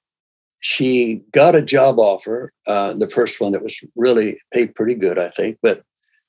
She 0.66 1.20
got 1.31 1.55
a 1.55 1.61
job 1.61 1.98
offer, 1.98 2.50
uh, 2.66 2.94
the 2.94 3.11
first 3.11 3.38
one 3.38 3.53
that 3.53 3.62
was 3.62 3.79
really 3.96 4.38
paid 4.50 4.74
pretty 4.74 4.94
good, 4.94 5.18
I 5.18 5.29
think, 5.29 5.59
but 5.62 5.83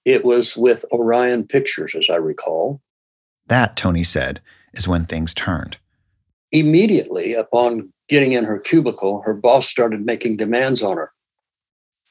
it 0.04 0.26
was 0.26 0.58
with 0.58 0.84
Orion 0.92 1.48
Pictures, 1.48 1.96
as 1.96 2.10
I 2.10 2.18
recall. 2.18 2.82
That, 3.48 3.78
Tony 3.78 4.04
said, 4.04 4.42
is 4.74 4.90
when 4.90 5.06
things 5.06 5.34
turned. 5.34 5.78
Immediately 6.52 7.34
upon 7.34 7.94
getting 8.10 8.34
in 8.34 8.44
her 8.44 8.60
cubicle, 8.60 9.22
her 9.24 9.34
boss 9.34 9.70
started 9.70 10.06
making 10.06 10.36
demands 10.36 10.84
on 10.84 10.98
her 10.98 11.14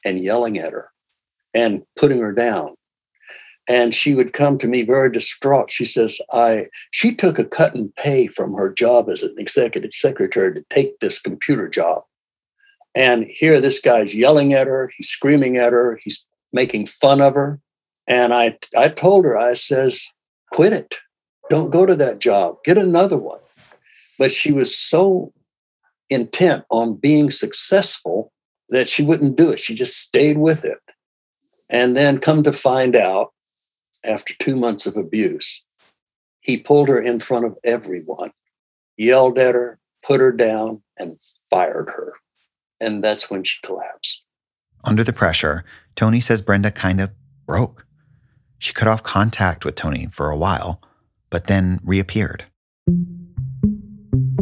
and 0.03 0.17
yelling 0.17 0.57
at 0.57 0.73
her 0.73 0.89
and 1.53 1.83
putting 1.95 2.21
her 2.21 2.33
down 2.33 2.73
and 3.67 3.93
she 3.93 4.13
would 4.13 4.33
come 4.33 4.57
to 4.57 4.67
me 4.67 4.83
very 4.83 5.11
distraught 5.11 5.71
she 5.71 5.85
says 5.85 6.19
i 6.31 6.65
she 6.91 7.15
took 7.15 7.39
a 7.39 7.45
cut 7.45 7.73
and 7.75 7.95
pay 7.95 8.27
from 8.27 8.53
her 8.53 8.71
job 8.71 9.09
as 9.09 9.23
an 9.23 9.33
executive 9.37 9.93
secretary 9.93 10.53
to 10.53 10.63
take 10.69 10.99
this 10.99 11.19
computer 11.19 11.67
job 11.67 12.03
and 12.95 13.25
here 13.25 13.59
this 13.59 13.79
guy's 13.79 14.15
yelling 14.15 14.53
at 14.53 14.67
her 14.67 14.91
he's 14.95 15.09
screaming 15.09 15.57
at 15.57 15.73
her 15.73 15.99
he's 16.03 16.25
making 16.53 16.87
fun 16.87 17.21
of 17.21 17.35
her. 17.35 17.59
And 18.07 18.33
i 18.33 18.57
i 18.77 18.89
told 18.89 19.25
her 19.25 19.37
i 19.37 19.53
says 19.53 20.07
quit 20.51 20.73
it. 20.73 20.95
Don't 21.49 21.71
go 21.71 21.85
to 21.85 21.95
that 21.95 22.19
job. 22.19 22.55
Get 22.63 22.77
another 22.77 23.17
one. 23.17 23.39
But 24.17 24.31
she 24.31 24.51
was 24.51 24.75
so 24.75 25.33
intent 26.09 26.63
on 26.69 26.95
being 26.95 27.29
successful 27.29 28.31
that 28.69 28.87
she 28.87 29.03
wouldn't 29.03 29.35
do 29.35 29.51
it. 29.51 29.59
She 29.59 29.75
just 29.75 29.97
stayed 29.97 30.37
with 30.37 30.63
it. 30.65 30.79
And 31.69 31.95
then 31.95 32.19
come 32.19 32.43
to 32.43 32.53
find 32.53 32.95
out 32.95 33.33
after 34.03 34.33
two 34.39 34.55
months 34.55 34.85
of 34.85 34.95
abuse, 34.95 35.63
he 36.41 36.57
pulled 36.57 36.89
her 36.89 37.01
in 37.01 37.19
front 37.19 37.45
of 37.45 37.57
everyone, 37.63 38.31
yelled 38.97 39.37
at 39.37 39.55
her, 39.55 39.79
put 40.03 40.19
her 40.19 40.31
down, 40.31 40.81
and 40.97 41.17
fired 41.49 41.89
her. 41.89 42.13
And 42.79 43.03
that's 43.03 43.29
when 43.29 43.43
she 43.43 43.59
collapsed. 43.63 44.23
Under 44.83 45.03
the 45.03 45.13
pressure, 45.13 45.63
Tony 45.95 46.19
says 46.19 46.41
Brenda 46.41 46.71
kind 46.71 47.01
of 47.01 47.11
broke. 47.47 47.85
She 48.59 48.73
cut 48.73 48.87
off 48.87 49.03
contact 49.03 49.65
with 49.65 49.75
Tony 49.75 50.07
for 50.11 50.29
a 50.29 50.37
while, 50.37 50.81
but 51.29 51.47
then 51.47 51.79
reappeared. 51.83 52.45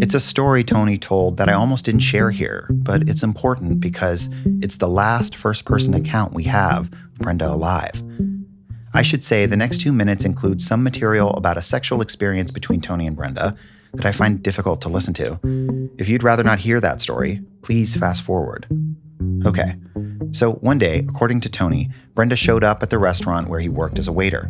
It's 0.01 0.13
a 0.13 0.19
story 0.19 0.63
Tony 0.63 0.97
told 0.97 1.37
that 1.37 1.47
I 1.47 1.53
almost 1.53 1.85
didn't 1.85 2.01
share 2.01 2.31
here, 2.31 2.67
but 2.71 3.07
it's 3.07 3.23
important 3.23 3.79
because 3.79 4.29
it's 4.61 4.77
the 4.77 4.87
last 4.87 5.35
first 5.35 5.65
person 5.65 5.93
account 5.93 6.33
we 6.33 6.43
have 6.43 6.91
of 6.91 7.19
Brenda 7.19 7.49
alive. 7.49 8.03
I 8.93 9.01
should 9.01 9.23
say 9.23 9.45
the 9.45 9.55
next 9.55 9.81
two 9.81 9.91
minutes 9.91 10.25
include 10.25 10.61
some 10.61 10.83
material 10.83 11.31
about 11.31 11.57
a 11.57 11.61
sexual 11.61 12.01
experience 12.01 12.51
between 12.51 12.81
Tony 12.81 13.07
and 13.07 13.15
Brenda 13.15 13.55
that 13.93 14.05
I 14.05 14.11
find 14.11 14.43
difficult 14.43 14.81
to 14.81 14.89
listen 14.89 15.13
to. 15.15 15.39
If 15.97 16.09
you'd 16.09 16.23
rather 16.23 16.43
not 16.43 16.59
hear 16.59 16.79
that 16.81 17.01
story, 17.01 17.41
please 17.63 17.95
fast 17.95 18.21
forward. 18.21 18.67
Okay, 19.45 19.75
so 20.31 20.53
one 20.53 20.77
day, 20.77 20.99
according 20.99 21.41
to 21.41 21.49
Tony, 21.49 21.89
Brenda 22.13 22.35
showed 22.35 22.63
up 22.63 22.83
at 22.83 22.89
the 22.89 22.99
restaurant 22.99 23.47
where 23.47 23.59
he 23.59 23.69
worked 23.69 23.99
as 23.99 24.07
a 24.07 24.13
waiter. 24.13 24.49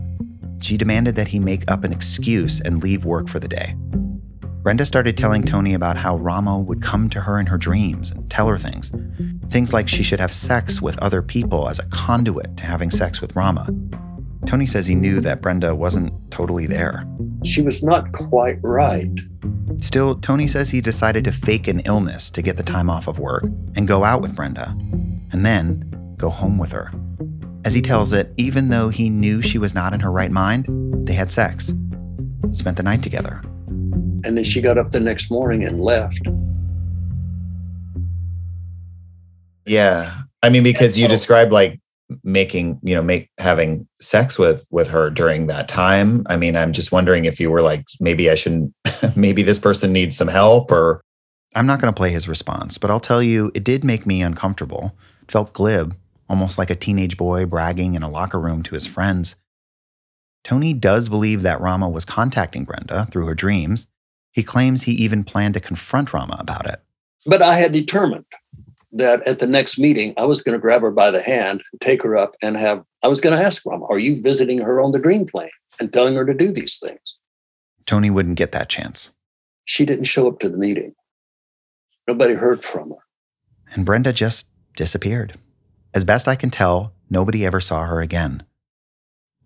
She 0.62 0.78
demanded 0.78 1.16
that 1.16 1.28
he 1.28 1.40
make 1.40 1.70
up 1.70 1.84
an 1.84 1.94
excuse 1.94 2.62
and 2.62 2.82
leave 2.82 3.06
work 3.06 3.28
for 3.28 3.40
the 3.40 3.48
day. 3.48 3.76
Brenda 4.64 4.86
started 4.86 5.18
telling 5.18 5.44
Tony 5.44 5.74
about 5.74 5.98
how 5.98 6.16
Rama 6.16 6.58
would 6.58 6.82
come 6.82 7.10
to 7.10 7.20
her 7.20 7.38
in 7.38 7.46
her 7.48 7.58
dreams 7.58 8.12
and 8.12 8.32
tell 8.32 8.48
her 8.48 8.58
things. 8.58 8.94
Things 9.50 9.74
like 9.74 9.90
she 9.90 10.04
should 10.04 10.22
have 10.22 10.32
sex 10.32 10.82
with 10.82 10.98
other 11.00 11.22
people 11.22 11.68
as 11.68 11.80
a 11.80 11.86
conduit 11.88 12.56
to 12.56 12.64
having 12.64 12.90
sex 12.90 13.20
with 13.20 13.36
Rama. 13.36 13.68
Tony 14.46 14.66
says 14.66 14.88
he 14.88 14.96
knew 14.96 15.20
that 15.20 15.42
Brenda 15.42 15.76
wasn't 15.76 16.14
totally 16.32 16.66
there. 16.66 17.06
She 17.44 17.62
was 17.62 17.84
not 17.84 18.14
quite 18.14 18.58
right. 18.62 19.10
Still, 19.84 20.16
Tony 20.16 20.48
says 20.48 20.70
he 20.70 20.80
decided 20.80 21.26
to 21.26 21.34
fake 21.34 21.68
an 21.68 21.82
illness 21.82 22.32
to 22.32 22.42
get 22.42 22.56
the 22.56 22.64
time 22.64 22.90
off 22.90 23.10
of 23.10 23.20
work 23.20 23.44
and 23.76 23.86
go 23.86 24.06
out 24.06 24.22
with 24.22 24.34
Brenda, 24.34 24.70
and 25.34 25.46
then 25.46 26.16
go 26.16 26.30
home 26.30 26.58
with 26.58 26.72
her. 26.72 26.90
As 27.66 27.74
he 27.74 27.82
tells 27.82 28.14
it, 28.14 28.34
even 28.38 28.70
though 28.70 28.88
he 28.88 29.10
knew 29.10 29.42
she 29.42 29.58
was 29.58 29.76
not 29.76 29.94
in 29.94 30.00
her 30.00 30.10
right 30.10 30.32
mind, 30.32 30.68
they 31.06 31.12
had 31.12 31.34
sex, 31.34 31.74
spent 32.52 32.78
the 32.78 32.84
night 32.84 33.04
together. 33.04 33.42
And 34.24 34.38
then 34.38 34.46
she 34.46 34.62
got 34.62 34.78
up 34.78 34.92
the 34.92 35.02
next 35.02 35.30
morning 35.30 35.66
and 35.66 35.82
left. 35.82 36.26
Yeah. 39.66 40.22
I 40.42 40.48
mean, 40.48 40.64
because 40.64 40.98
you 40.98 41.10
described 41.10 41.52
like 41.52 41.78
making 42.24 42.80
you 42.84 42.96
know 42.96 43.02
make 43.02 43.30
having 43.38 43.88
sex 44.02 44.38
with 44.38 44.66
with 44.70 44.90
her 44.90 45.10
during 45.10 45.48
that 45.48 45.68
time. 45.68 46.26
I 46.28 46.38
mean 46.38 46.56
i'm 46.56 46.74
just 46.74 46.92
wondering 46.92 47.26
if 47.26 47.40
you 47.40 47.50
were 47.52 47.62
like 47.62 47.86
maybe 48.00 48.30
i 48.30 48.36
shouldn't 48.36 48.74
maybe 49.16 49.44
this 49.44 49.60
person 49.60 49.94
needs 49.94 50.16
some 50.18 50.28
help 50.28 50.72
or 50.72 51.02
i'm 51.56 51.66
not 51.66 51.80
going 51.80 51.94
to 51.94 51.98
play 51.98 52.10
his 52.12 52.28
response 52.28 52.78
but 52.78 52.90
i'll 52.90 53.00
tell 53.00 53.22
you 53.22 53.52
it 53.54 53.64
did 53.64 53.84
make 53.84 54.06
me 54.06 54.22
uncomfortable. 54.22 54.96
It 55.22 55.32
felt 55.32 55.54
glib 55.54 55.96
almost 56.30 56.58
like 56.58 56.70
a 56.70 56.76
teenage 56.76 57.18
boy 57.18 57.46
bragging 57.46 57.96
in 57.96 58.04
a 58.04 58.10
locker 58.10 58.40
room 58.40 58.64
to 58.64 58.76
his 58.76 58.88
friends. 58.88 59.36
Tony 60.44 60.74
does 60.74 61.08
believe 61.08 61.42
that 61.42 61.62
rama 61.62 61.90
was 61.90 62.06
contacting 62.06 62.66
brenda 62.66 63.08
through 63.12 63.26
her 63.26 63.36
dreams. 63.36 63.88
He 64.32 64.44
claims 64.44 64.84
he 64.84 64.94
even 64.94 65.24
planned 65.24 65.54
to 65.54 65.60
confront 65.60 66.12
rama 66.12 66.36
about 66.40 66.66
it. 66.66 66.82
But 67.26 67.42
i 67.42 67.56
had 67.56 67.72
determined 67.72 68.26
that 68.94 69.26
at 69.28 69.40
the 69.40 69.48
next 69.48 69.80
meeting, 69.80 70.14
I 70.18 70.26
was 70.26 70.42
going 70.42 70.54
to 70.54 70.62
grab 70.62 70.82
her 70.82 70.92
by 70.92 71.12
the 71.12 71.22
hand 71.22 71.62
and 71.72 71.82
take 71.82 72.04
her 72.04 72.16
up 72.16 72.36
and 72.42 72.56
have, 72.58 72.84
I 73.04 73.08
was 73.08 73.20
going 73.20 73.38
to 73.38 73.44
ask 73.44 73.66
Rama, 73.66 73.86
are 73.88 74.00
you 74.00 74.22
visiting 74.22 74.60
her 74.60 74.82
on 74.82 74.92
the 74.92 75.00
dream 75.00 75.26
plane 75.26 75.50
and 75.80 75.92
telling 75.92 76.16
her 76.16 76.26
to 76.26 76.34
do 76.34 76.52
these 76.52 76.78
things? 76.78 77.18
Tony 77.86 78.10
wouldn't 78.10 78.38
get 78.38 78.52
that 78.52 78.70
chance. 78.70 79.10
She 79.66 79.86
didn't 79.86 80.06
show 80.06 80.28
up 80.28 80.40
to 80.40 80.50
the 80.50 80.58
meeting. 80.58 80.94
Nobody 82.08 82.36
heard 82.36 82.64
from 82.64 82.92
her. 82.92 82.96
And 83.74 83.86
Brenda 83.86 84.14
just 84.14 84.48
disappeared. 84.76 85.40
As 85.94 86.06
best 86.06 86.28
I 86.28 86.36
can 86.36 86.50
tell, 86.50 86.94
nobody 87.10 87.46
ever 87.46 87.60
saw 87.60 87.86
her 87.86 88.02
again. 88.02 88.44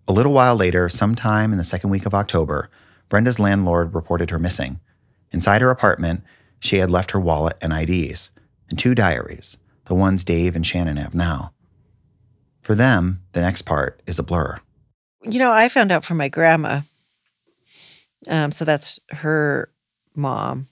A 0.08 0.14
little 0.14 0.34
while 0.34 0.56
later, 0.56 0.90
sometime 0.90 1.52
in 1.52 1.58
the 1.58 1.64
second 1.64 1.90
week 1.90 2.06
of 2.06 2.14
October, 2.14 2.70
Brenda's 3.10 3.40
landlord 3.40 3.94
reported 3.94 4.30
her 4.30 4.40
missing. 4.40 4.80
Inside 5.32 5.62
her 5.62 5.70
apartment, 5.70 6.24
she 6.60 6.78
had 6.78 6.92
left 6.92 7.12
her 7.12 7.20
wallet 7.20 7.58
and 7.62 7.74
IDs 7.74 8.30
and 8.70 8.78
two 8.78 8.96
diaries, 8.96 9.58
the 9.86 9.96
ones 9.96 10.24
Dave 10.24 10.56
and 10.56 10.66
Shannon 10.66 10.98
have 10.98 11.16
now. 11.16 11.54
For 12.62 12.76
them, 12.76 13.22
the 13.32 13.42
next 13.42 13.62
part 13.62 14.02
is 14.06 14.20
a 14.20 14.24
blur. 14.24 14.60
You 15.24 15.40
know, 15.40 15.52
I 15.52 15.70
found 15.70 15.92
out 15.92 16.04
from 16.04 16.18
my 16.18 16.30
grandma. 16.30 16.82
Um, 18.28 18.52
so 18.52 18.66
that's 18.66 19.00
her 19.10 19.70
mom. 20.16 20.68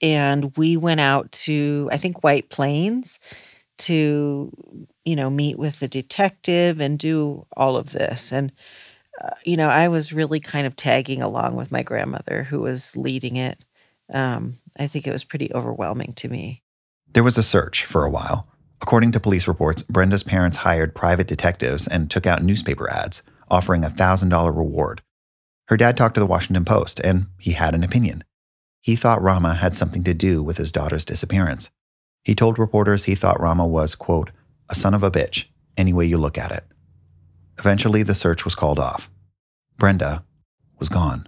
And 0.00 0.56
we 0.56 0.76
went 0.76 1.00
out 1.00 1.32
to, 1.32 1.88
I 1.90 1.96
think, 1.96 2.22
White 2.22 2.50
Plains 2.50 3.18
to, 3.78 4.52
you 5.04 5.16
know, 5.16 5.30
meet 5.30 5.58
with 5.58 5.80
the 5.80 5.88
detective 5.88 6.80
and 6.80 6.98
do 6.98 7.46
all 7.56 7.76
of 7.76 7.92
this. 7.92 8.32
And, 8.32 8.52
uh, 9.22 9.30
you 9.44 9.56
know, 9.56 9.68
I 9.68 9.88
was 9.88 10.12
really 10.12 10.40
kind 10.40 10.66
of 10.66 10.76
tagging 10.76 11.22
along 11.22 11.56
with 11.56 11.72
my 11.72 11.82
grandmother 11.82 12.42
who 12.42 12.60
was 12.60 12.96
leading 12.96 13.36
it. 13.36 13.64
Um, 14.12 14.58
I 14.78 14.86
think 14.86 15.06
it 15.06 15.12
was 15.12 15.24
pretty 15.24 15.52
overwhelming 15.52 16.12
to 16.14 16.28
me. 16.28 16.62
There 17.12 17.24
was 17.24 17.38
a 17.38 17.42
search 17.42 17.84
for 17.84 18.04
a 18.04 18.10
while. 18.10 18.48
According 18.80 19.12
to 19.12 19.20
police 19.20 19.48
reports, 19.48 19.82
Brenda's 19.82 20.22
parents 20.22 20.58
hired 20.58 20.94
private 20.94 21.26
detectives 21.26 21.88
and 21.88 22.10
took 22.10 22.26
out 22.26 22.44
newspaper 22.44 22.88
ads 22.90 23.22
offering 23.50 23.84
a 23.84 23.90
$1,000 23.90 24.56
reward. 24.56 25.02
Her 25.68 25.76
dad 25.76 25.96
talked 25.96 26.14
to 26.14 26.20
the 26.20 26.26
Washington 26.26 26.64
Post, 26.64 27.00
and 27.00 27.26
he 27.38 27.52
had 27.52 27.74
an 27.74 27.82
opinion. 27.82 28.24
He 28.80 28.96
thought 28.96 29.22
Rama 29.22 29.54
had 29.54 29.74
something 29.74 30.04
to 30.04 30.14
do 30.14 30.42
with 30.42 30.58
his 30.58 30.72
daughter's 30.72 31.04
disappearance. 31.04 31.70
He 32.22 32.34
told 32.34 32.58
reporters 32.58 33.04
he 33.04 33.14
thought 33.14 33.40
Rama 33.40 33.66
was, 33.66 33.94
quote, 33.94 34.30
a 34.68 34.74
son 34.74 34.94
of 34.94 35.02
a 35.02 35.10
bitch, 35.10 35.46
any 35.76 35.92
way 35.92 36.06
you 36.06 36.18
look 36.18 36.38
at 36.38 36.52
it. 36.52 36.64
Eventually, 37.58 38.02
the 38.02 38.14
search 38.14 38.44
was 38.44 38.54
called 38.54 38.78
off. 38.78 39.10
Brenda 39.78 40.24
was 40.78 40.88
gone. 40.88 41.26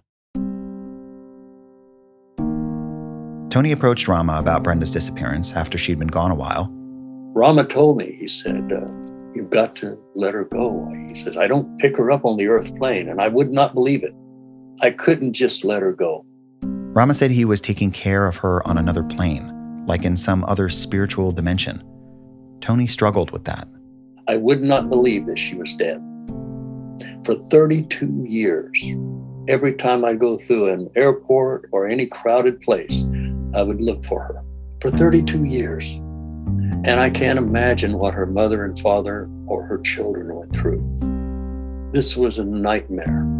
Tony 3.50 3.72
approached 3.72 4.06
Rama 4.06 4.38
about 4.38 4.62
Brenda's 4.62 4.92
disappearance 4.92 5.52
after 5.52 5.76
she'd 5.76 5.98
been 5.98 6.08
gone 6.08 6.30
a 6.30 6.36
while. 6.36 6.68
Rama 7.34 7.64
told 7.64 7.96
me, 7.96 8.16
he 8.18 8.28
said, 8.28 8.72
uh, 8.72 8.86
You've 9.34 9.50
got 9.50 9.76
to 9.76 9.98
let 10.14 10.34
her 10.34 10.44
go. 10.44 10.88
He 11.08 11.14
says, 11.14 11.36
I 11.36 11.46
don't 11.46 11.78
pick 11.78 11.96
her 11.96 12.10
up 12.10 12.24
on 12.24 12.36
the 12.36 12.48
earth 12.48 12.74
plane, 12.76 13.08
and 13.08 13.20
I 13.20 13.28
would 13.28 13.50
not 13.50 13.74
believe 13.74 14.02
it. 14.02 14.12
I 14.82 14.90
couldn't 14.90 15.34
just 15.34 15.64
let 15.64 15.82
her 15.82 15.92
go. 15.92 16.24
Rama 16.62 17.14
said 17.14 17.30
he 17.30 17.44
was 17.44 17.60
taking 17.60 17.92
care 17.92 18.26
of 18.26 18.36
her 18.38 18.66
on 18.66 18.76
another 18.76 19.04
plane, 19.04 19.84
like 19.86 20.04
in 20.04 20.16
some 20.16 20.44
other 20.44 20.68
spiritual 20.68 21.30
dimension. 21.30 21.84
Tony 22.60 22.88
struggled 22.88 23.30
with 23.30 23.44
that. 23.44 23.68
I 24.26 24.36
would 24.36 24.62
not 24.62 24.90
believe 24.90 25.26
that 25.26 25.38
she 25.38 25.54
was 25.54 25.74
dead. 25.74 26.02
For 27.24 27.36
32 27.36 28.24
years, 28.26 28.84
every 29.48 29.74
time 29.74 30.04
I 30.04 30.14
go 30.14 30.36
through 30.36 30.72
an 30.72 30.90
airport 30.96 31.68
or 31.72 31.86
any 31.86 32.06
crowded 32.06 32.60
place, 32.60 33.04
I 33.54 33.62
would 33.62 33.82
look 33.82 34.04
for 34.04 34.20
her. 34.22 34.42
For 34.80 34.90
32 34.90 35.44
years. 35.44 35.96
And 36.84 37.00
I 37.00 37.10
can't 37.10 37.38
imagine 37.38 37.98
what 37.98 38.14
her 38.14 38.26
mother 38.26 38.64
and 38.64 38.78
father 38.78 39.28
or 39.46 39.64
her 39.64 39.78
children 39.80 40.34
went 40.34 40.54
through. 40.54 41.90
This 41.92 42.16
was 42.16 42.38
a 42.38 42.44
nightmare. 42.44 43.39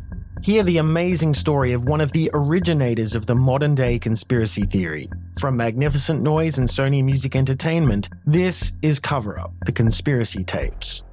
Hear 0.43 0.63
the 0.63 0.79
amazing 0.79 1.35
story 1.35 1.71
of 1.71 1.85
one 1.85 2.01
of 2.01 2.13
the 2.13 2.31
originators 2.33 3.13
of 3.13 3.27
the 3.27 3.35
modern 3.35 3.75
day 3.75 3.99
conspiracy 3.99 4.63
theory. 4.63 5.07
From 5.39 5.55
Magnificent 5.55 6.23
Noise 6.23 6.57
and 6.57 6.67
Sony 6.67 7.03
Music 7.03 7.35
Entertainment, 7.35 8.09
this 8.25 8.73
is 8.81 8.99
Cover 8.99 9.39
Up 9.39 9.53
The 9.67 9.71
Conspiracy 9.71 10.43
Tapes. 10.43 11.03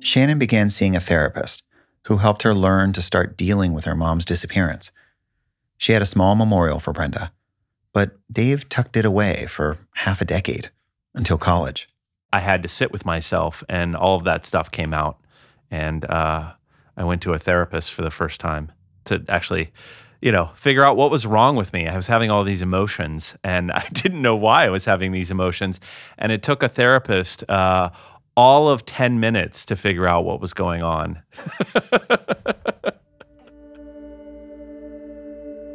Shannon 0.00 0.38
began 0.38 0.70
seeing 0.70 0.96
a 0.96 1.00
therapist 1.00 1.62
who 2.06 2.16
helped 2.16 2.42
her 2.42 2.54
learn 2.54 2.94
to 2.94 3.02
start 3.02 3.36
dealing 3.36 3.74
with 3.74 3.84
her 3.84 3.94
mom's 3.94 4.24
disappearance. 4.24 4.92
She 5.76 5.92
had 5.92 6.00
a 6.00 6.06
small 6.06 6.34
memorial 6.34 6.80
for 6.80 6.94
Brenda, 6.94 7.32
but 7.92 8.12
Dave 8.32 8.70
tucked 8.70 8.96
it 8.96 9.04
away 9.04 9.44
for 9.46 9.76
half 9.92 10.22
a 10.22 10.24
decade 10.24 10.70
until 11.14 11.36
college. 11.36 11.86
I 12.32 12.40
had 12.40 12.62
to 12.62 12.68
sit 12.70 12.92
with 12.92 13.04
myself, 13.04 13.62
and 13.68 13.94
all 13.94 14.16
of 14.16 14.24
that 14.24 14.46
stuff 14.46 14.70
came 14.70 14.94
out. 14.94 15.18
And 15.70 16.06
uh, 16.06 16.52
I 16.98 17.04
went 17.04 17.22
to 17.22 17.32
a 17.32 17.38
therapist 17.38 17.94
for 17.94 18.02
the 18.02 18.10
first 18.10 18.40
time 18.40 18.72
to 19.04 19.24
actually, 19.28 19.72
you 20.20 20.32
know, 20.32 20.50
figure 20.56 20.84
out 20.84 20.96
what 20.96 21.12
was 21.12 21.24
wrong 21.24 21.54
with 21.54 21.72
me. 21.72 21.86
I 21.86 21.96
was 21.96 22.08
having 22.08 22.30
all 22.30 22.42
these 22.42 22.60
emotions, 22.60 23.36
and 23.44 23.70
I 23.82 23.88
didn't 23.92 24.20
know 24.20 24.34
why 24.36 24.66
I 24.66 24.70
was 24.70 24.84
having 24.84 25.12
these 25.12 25.30
emotions. 25.30 25.78
And 26.18 26.32
it 26.32 26.42
took 26.42 26.62
a 26.62 26.68
therapist 26.68 27.48
uh, 27.48 27.90
all 28.36 28.68
of 28.68 28.84
10 28.84 29.20
minutes 29.20 29.64
to 29.66 29.76
figure 29.76 30.08
out 30.08 30.24
what 30.24 30.40
was 30.40 30.52
going 30.52 30.82
on. 30.82 31.22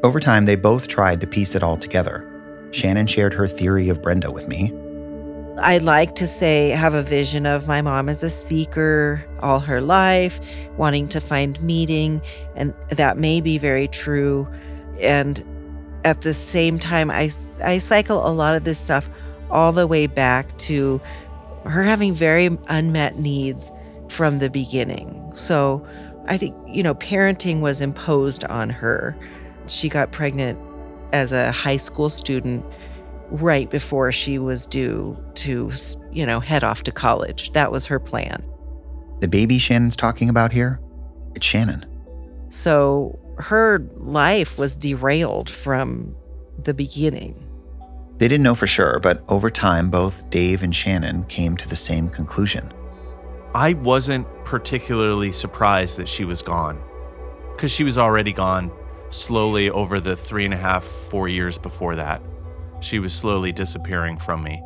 Over 0.03 0.19
time, 0.19 0.45
they 0.45 0.57
both 0.57 0.89
tried 0.89 1.21
to 1.21 1.27
piece 1.27 1.55
it 1.55 1.63
all 1.63 1.77
together. 1.77 2.29
Shannon 2.71 3.07
shared 3.07 3.33
her 3.33 3.47
theory 3.47 3.87
of 3.87 4.01
Brenda 4.01 4.29
with 4.29 4.49
me, 4.49 4.73
I 5.59 5.77
like 5.77 6.15
to 6.15 6.27
say, 6.27 6.69
have 6.69 6.93
a 6.93 7.03
vision 7.03 7.45
of 7.45 7.67
my 7.67 7.81
mom 7.81 8.09
as 8.09 8.23
a 8.23 8.29
seeker 8.29 9.23
all 9.39 9.59
her 9.59 9.81
life, 9.81 10.39
wanting 10.77 11.07
to 11.09 11.21
find 11.21 11.61
meaning. 11.61 12.21
And 12.55 12.73
that 12.89 13.17
may 13.17 13.39
be 13.39 13.57
very 13.57 13.87
true. 13.87 14.47
And 14.99 15.43
at 16.03 16.21
the 16.21 16.33
same 16.33 16.79
time, 16.79 17.11
I, 17.11 17.29
I 17.63 17.77
cycle 17.77 18.27
a 18.27 18.33
lot 18.33 18.55
of 18.55 18.63
this 18.63 18.79
stuff 18.79 19.09
all 19.51 19.71
the 19.71 19.85
way 19.85 20.07
back 20.07 20.57
to 20.57 20.99
her 21.65 21.83
having 21.83 22.13
very 22.13 22.57
unmet 22.67 23.19
needs 23.19 23.71
from 24.09 24.39
the 24.39 24.49
beginning. 24.49 25.29
So 25.33 25.85
I 26.25 26.37
think, 26.37 26.55
you 26.67 26.83
know, 26.83 26.95
parenting 26.95 27.61
was 27.61 27.79
imposed 27.79 28.43
on 28.45 28.69
her. 28.69 29.15
She 29.67 29.87
got 29.87 30.11
pregnant 30.11 30.59
as 31.13 31.31
a 31.31 31.51
high 31.51 31.77
school 31.77 32.09
student 32.09 32.65
right 33.29 33.69
before 33.69 34.11
she 34.11 34.37
was 34.37 34.65
due 34.65 35.17
to, 35.35 35.71
you 36.11 36.25
know, 36.25 36.39
head 36.39 36.63
off 36.63 36.83
to 36.83 36.91
college. 36.91 37.51
That 37.51 37.71
was 37.71 37.85
her 37.87 37.99
plan. 37.99 38.43
The 39.19 39.27
baby 39.27 39.57
Shannon's 39.57 39.95
talking 39.95 40.29
about 40.29 40.51
here, 40.51 40.79
it's 41.35 41.45
Shannon. 41.45 41.85
So 42.49 43.19
her 43.37 43.87
life 43.95 44.57
was 44.57 44.75
derailed 44.75 45.49
from 45.49 46.15
the 46.61 46.73
beginning. 46.73 47.47
They 48.17 48.27
didn't 48.27 48.43
know 48.43 48.55
for 48.55 48.67
sure, 48.67 48.99
but 48.99 49.23
over 49.27 49.49
time, 49.49 49.89
both 49.89 50.29
Dave 50.29 50.61
and 50.63 50.75
Shannon 50.75 51.23
came 51.25 51.57
to 51.57 51.67
the 51.67 51.75
same 51.75 52.09
conclusion. 52.09 52.71
I 53.55 53.73
wasn't 53.73 54.27
particularly 54.45 55.31
surprised 55.31 55.97
that 55.97 56.07
she 56.07 56.25
was 56.25 56.41
gone 56.41 56.81
because 57.55 57.71
she 57.71 57.83
was 57.83 57.97
already 57.97 58.31
gone 58.31 58.71
slowly 59.09 59.69
over 59.69 59.99
the 59.99 60.15
three 60.15 60.45
and 60.45 60.53
a 60.53 60.57
half, 60.57 60.83
four 60.83 61.27
years 61.27 61.57
before 61.57 61.95
that. 61.95 62.21
She 62.83 62.99
was 62.99 63.13
slowly 63.13 63.53
disappearing 63.53 64.17
from 64.17 64.43
me. 64.43 64.61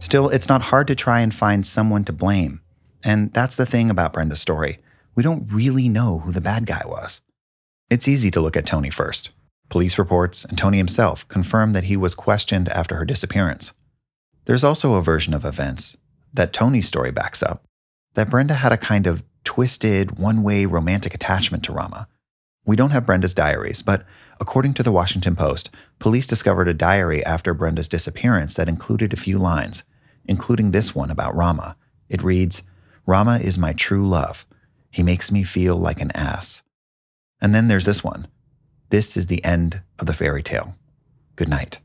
Still, 0.00 0.28
it's 0.28 0.50
not 0.50 0.62
hard 0.62 0.86
to 0.88 0.94
try 0.94 1.20
and 1.20 1.34
find 1.34 1.66
someone 1.66 2.04
to 2.04 2.12
blame. 2.12 2.60
And 3.02 3.32
that's 3.32 3.56
the 3.56 3.64
thing 3.64 3.88
about 3.88 4.12
Brenda's 4.12 4.40
story. 4.40 4.78
We 5.14 5.22
don't 5.22 5.50
really 5.50 5.88
know 5.88 6.18
who 6.18 6.30
the 6.30 6.42
bad 6.42 6.66
guy 6.66 6.82
was. 6.84 7.22
It's 7.88 8.06
easy 8.06 8.30
to 8.32 8.40
look 8.40 8.56
at 8.56 8.66
Tony 8.66 8.90
first. 8.90 9.30
Police 9.70 9.98
reports 9.98 10.44
and 10.44 10.58
Tony 10.58 10.76
himself 10.76 11.26
confirm 11.28 11.72
that 11.72 11.84
he 11.84 11.96
was 11.96 12.14
questioned 12.14 12.68
after 12.68 12.96
her 12.96 13.06
disappearance. 13.06 13.72
There's 14.44 14.64
also 14.64 14.94
a 14.94 15.02
version 15.02 15.32
of 15.32 15.46
events 15.46 15.96
that 16.34 16.52
Tony's 16.52 16.86
story 16.86 17.10
backs 17.10 17.42
up 17.42 17.64
that 18.14 18.28
Brenda 18.28 18.54
had 18.54 18.72
a 18.72 18.76
kind 18.76 19.06
of 19.06 19.22
twisted, 19.44 20.18
one 20.18 20.42
way 20.42 20.66
romantic 20.66 21.14
attachment 21.14 21.64
to 21.64 21.72
Rama. 21.72 22.08
We 22.66 22.76
don't 22.76 22.90
have 22.90 23.06
Brenda's 23.06 23.34
diaries, 23.34 23.80
but 23.80 24.04
according 24.40 24.74
to 24.74 24.82
the 24.82 24.92
Washington 24.92 25.36
Post, 25.36 25.70
police 25.98 26.26
discovered 26.26 26.68
a 26.68 26.74
diary 26.74 27.24
after 27.24 27.54
Brenda's 27.54 27.88
disappearance 27.88 28.54
that 28.54 28.68
included 28.68 29.12
a 29.12 29.16
few 29.16 29.38
lines, 29.38 29.84
including 30.24 30.70
this 30.70 30.94
one 30.94 31.10
about 31.10 31.34
Rama. 31.34 31.76
It 32.08 32.22
reads 32.22 32.62
Rama 33.06 33.38
is 33.38 33.58
my 33.58 33.72
true 33.72 34.06
love. 34.06 34.46
He 34.90 35.02
makes 35.02 35.30
me 35.30 35.42
feel 35.42 35.76
like 35.76 36.00
an 36.00 36.10
ass. 36.12 36.62
And 37.40 37.54
then 37.54 37.68
there's 37.68 37.86
this 37.86 38.02
one 38.02 38.28
This 38.90 39.16
is 39.16 39.26
the 39.26 39.44
end 39.44 39.82
of 39.98 40.06
the 40.06 40.14
fairy 40.14 40.42
tale. 40.42 40.74
Good 41.36 41.48
night. 41.48 41.80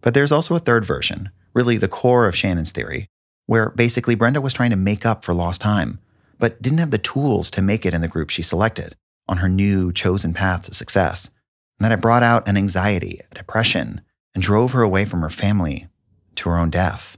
But 0.00 0.14
there's 0.14 0.32
also 0.32 0.54
a 0.54 0.60
third 0.60 0.84
version, 0.84 1.30
really 1.54 1.78
the 1.78 1.88
core 1.88 2.26
of 2.26 2.36
Shannon's 2.36 2.70
theory, 2.70 3.08
where 3.46 3.70
basically 3.70 4.14
Brenda 4.14 4.40
was 4.40 4.52
trying 4.52 4.70
to 4.70 4.76
make 4.76 5.04
up 5.04 5.24
for 5.24 5.34
lost 5.34 5.60
time, 5.60 5.98
but 6.38 6.60
didn't 6.62 6.78
have 6.78 6.90
the 6.90 6.98
tools 6.98 7.50
to 7.52 7.62
make 7.62 7.84
it 7.86 7.94
in 7.94 8.02
the 8.02 8.08
group 8.08 8.30
she 8.30 8.42
selected 8.42 8.94
on 9.28 9.38
her 9.38 9.48
new 9.48 9.92
chosen 9.92 10.32
path 10.34 10.62
to 10.62 10.74
success, 10.74 11.30
and 11.78 11.84
that 11.84 11.92
it 11.92 12.00
brought 12.00 12.22
out 12.22 12.46
an 12.48 12.56
anxiety, 12.56 13.20
a 13.30 13.34
depression, 13.34 14.00
and 14.34 14.42
drove 14.42 14.72
her 14.72 14.82
away 14.82 15.04
from 15.04 15.22
her 15.22 15.30
family 15.30 15.88
to 16.36 16.48
her 16.48 16.56
own 16.56 16.70
death. 16.70 17.16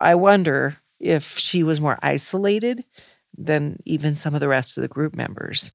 I 0.00 0.14
wonder 0.14 0.78
if 1.00 1.38
she 1.38 1.62
was 1.62 1.80
more 1.80 1.98
isolated 2.02 2.84
than 3.36 3.78
even 3.84 4.14
some 4.14 4.34
of 4.34 4.40
the 4.40 4.48
rest 4.48 4.76
of 4.76 4.82
the 4.82 4.88
group 4.88 5.14
members. 5.14 5.72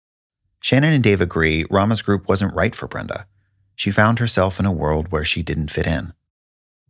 Shannon 0.61 0.93
and 0.93 1.03
Dave 1.03 1.21
agree 1.21 1.65
Rama's 1.69 2.01
group 2.01 2.27
wasn't 2.27 2.53
right 2.53 2.75
for 2.75 2.87
Brenda. 2.87 3.27
She 3.75 3.91
found 3.91 4.19
herself 4.19 4.59
in 4.59 4.65
a 4.65 4.71
world 4.71 5.11
where 5.11 5.23
she 5.23 5.41
didn't 5.41 5.71
fit 5.71 5.87
in. 5.87 6.13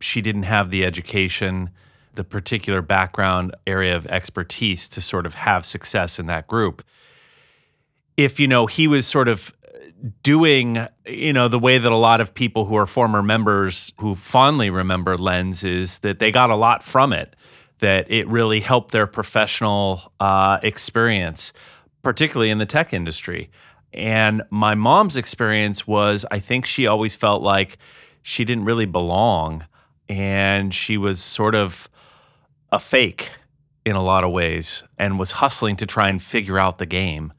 She 0.01 0.21
didn't 0.21 0.43
have 0.43 0.71
the 0.71 0.85
education, 0.85 1.69
the 2.15 2.23
particular 2.23 2.81
background 2.81 3.55
area 3.67 3.95
of 3.95 4.07
expertise 4.07 4.89
to 4.89 5.01
sort 5.01 5.25
of 5.25 5.35
have 5.35 5.65
success 5.65 6.19
in 6.19 6.25
that 6.27 6.47
group. 6.47 6.83
If, 8.19 8.37
you 8.37 8.49
know, 8.49 8.65
he 8.65 8.85
was 8.85 9.07
sort 9.07 9.29
of 9.29 9.53
doing, 10.23 10.85
you 11.05 11.31
know, 11.31 11.47
the 11.47 11.57
way 11.57 11.77
that 11.77 11.89
a 11.89 11.95
lot 11.95 12.19
of 12.19 12.33
people 12.33 12.65
who 12.65 12.75
are 12.75 12.85
former 12.85 13.23
members 13.23 13.93
who 13.97 14.13
fondly 14.13 14.69
remember 14.69 15.17
Lenz 15.17 15.63
is 15.63 15.99
that 15.99 16.19
they 16.19 16.29
got 16.29 16.49
a 16.49 16.55
lot 16.57 16.83
from 16.83 17.13
it, 17.13 17.33
that 17.79 18.11
it 18.11 18.27
really 18.27 18.59
helped 18.59 18.91
their 18.91 19.07
professional 19.07 20.11
uh, 20.19 20.59
experience, 20.63 21.53
particularly 22.01 22.49
in 22.49 22.57
the 22.57 22.65
tech 22.65 22.93
industry. 22.93 23.49
And 23.93 24.43
my 24.49 24.75
mom's 24.75 25.15
experience 25.15 25.87
was 25.87 26.25
I 26.29 26.39
think 26.39 26.65
she 26.65 26.87
always 26.87 27.15
felt 27.15 27.41
like 27.41 27.77
she 28.21 28.43
didn't 28.43 28.65
really 28.65 28.85
belong 28.85 29.65
and 30.09 30.73
she 30.73 30.97
was 30.97 31.23
sort 31.23 31.55
of 31.55 31.87
a 32.69 32.81
fake 32.81 33.29
in 33.85 33.95
a 33.95 34.03
lot 34.03 34.25
of 34.25 34.31
ways 34.31 34.83
and 34.97 35.17
was 35.17 35.31
hustling 35.31 35.77
to 35.77 35.85
try 35.85 36.09
and 36.09 36.21
figure 36.21 36.59
out 36.59 36.79
the 36.79 36.85
game 36.85 37.31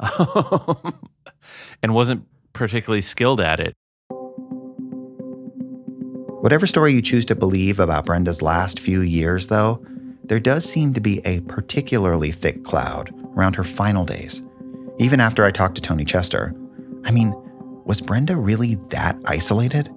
Um, 0.00 0.94
and 1.82 1.94
wasn't 1.94 2.26
particularly 2.52 3.02
skilled 3.02 3.40
at 3.40 3.60
it. 3.60 3.74
Whatever 6.40 6.66
story 6.66 6.94
you 6.94 7.02
choose 7.02 7.26
to 7.26 7.34
believe 7.34 7.78
about 7.78 8.06
Brenda's 8.06 8.40
last 8.40 8.80
few 8.80 9.02
years, 9.02 9.48
though, 9.48 9.84
there 10.24 10.40
does 10.40 10.64
seem 10.64 10.94
to 10.94 11.00
be 11.00 11.20
a 11.26 11.40
particularly 11.40 12.30
thick 12.30 12.64
cloud 12.64 13.12
around 13.36 13.56
her 13.56 13.64
final 13.64 14.04
days. 14.04 14.42
Even 14.98 15.20
after 15.20 15.44
I 15.44 15.50
talked 15.50 15.74
to 15.74 15.82
Tony 15.82 16.04
Chester, 16.04 16.54
I 17.04 17.10
mean, 17.10 17.34
was 17.84 18.00
Brenda 18.00 18.36
really 18.36 18.76
that 18.88 19.18
isolated? 19.26 19.92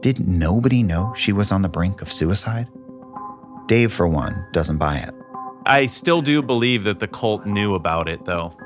Did 0.00 0.26
nobody 0.26 0.82
know 0.82 1.14
she 1.16 1.32
was 1.32 1.50
on 1.50 1.62
the 1.62 1.68
brink 1.68 2.02
of 2.02 2.12
suicide? 2.12 2.68
Dave, 3.66 3.92
for 3.92 4.06
one, 4.06 4.46
doesn't 4.52 4.78
buy 4.78 4.98
it. 4.98 5.14
I 5.66 5.86
still 5.86 6.22
do 6.22 6.42
believe 6.42 6.84
that 6.84 7.00
the 7.00 7.08
cult 7.08 7.46
knew 7.46 7.74
about 7.74 8.08
it, 8.08 8.24
though. 8.24 8.56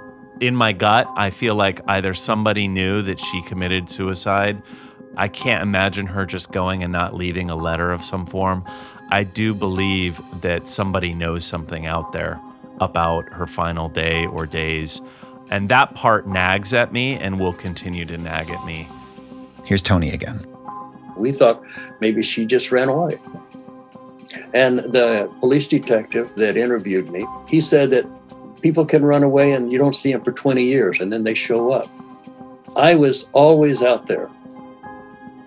In 0.40 0.55
my 0.55 0.72
gut, 0.72 1.09
I 1.16 1.31
feel 1.31 1.55
like 1.55 1.81
either 1.88 2.12
somebody 2.12 2.68
knew 2.68 3.01
that 3.03 3.18
she 3.18 3.42
committed 3.42 3.90
suicide. 3.90 4.62
I 5.16 5.29
can't 5.29 5.62
imagine 5.62 6.07
her 6.07 6.27
just 6.27 6.53
going 6.53 6.83
and 6.83 6.92
not 6.92 7.14
leaving 7.14 7.49
a 7.49 7.57
letter 7.57 7.90
of 7.90 8.05
some 8.05 8.27
form. 8.27 8.62
I 9.11 9.25
do 9.25 9.55
believe 9.55 10.20
that 10.42 10.68
somebody 10.68 11.14
knows 11.14 11.46
something 11.46 11.87
out 11.87 12.12
there 12.12 12.38
about 12.81 13.33
her 13.33 13.46
final 13.46 13.88
day 13.88 14.27
or 14.27 14.44
days. 14.44 15.01
And 15.51 15.70
that 15.70 15.94
part 15.94 16.29
nags 16.29 16.75
at 16.75 16.92
me 16.92 17.14
and 17.14 17.40
will 17.40 17.55
continue 17.55 18.05
to 18.05 18.18
nag 18.18 18.51
at 18.51 18.64
me. 18.66 18.88
Here's 19.64 19.83
Tony 19.83 20.11
again. 20.11 20.46
We 21.16 21.33
thought 21.33 21.62
maybe 22.01 22.22
she 22.22 22.44
just 22.44 22.70
ran 22.70 22.90
away. 22.90 23.18
And 24.53 24.81
the 24.81 25.33
police 25.38 25.66
detective 25.66 26.31
that 26.37 26.59
interviewed 26.59 27.11
me, 27.11 27.27
he 27.49 27.61
said 27.61 27.90
that 27.90 28.07
people 28.66 28.85
can 28.85 29.05
run 29.05 29.22
away 29.22 29.52
and 29.52 29.70
you 29.70 29.79
don't 29.79 29.94
see 29.94 30.11
them 30.11 30.20
for 30.24 30.33
20 30.33 30.61
years 30.61 31.00
and 31.00 31.12
then 31.12 31.22
they 31.22 31.35
show 31.35 31.70
up. 31.70 31.88
I 32.74 32.96
was 32.96 33.29
always 33.33 33.81
out 33.81 34.07
there. 34.09 34.29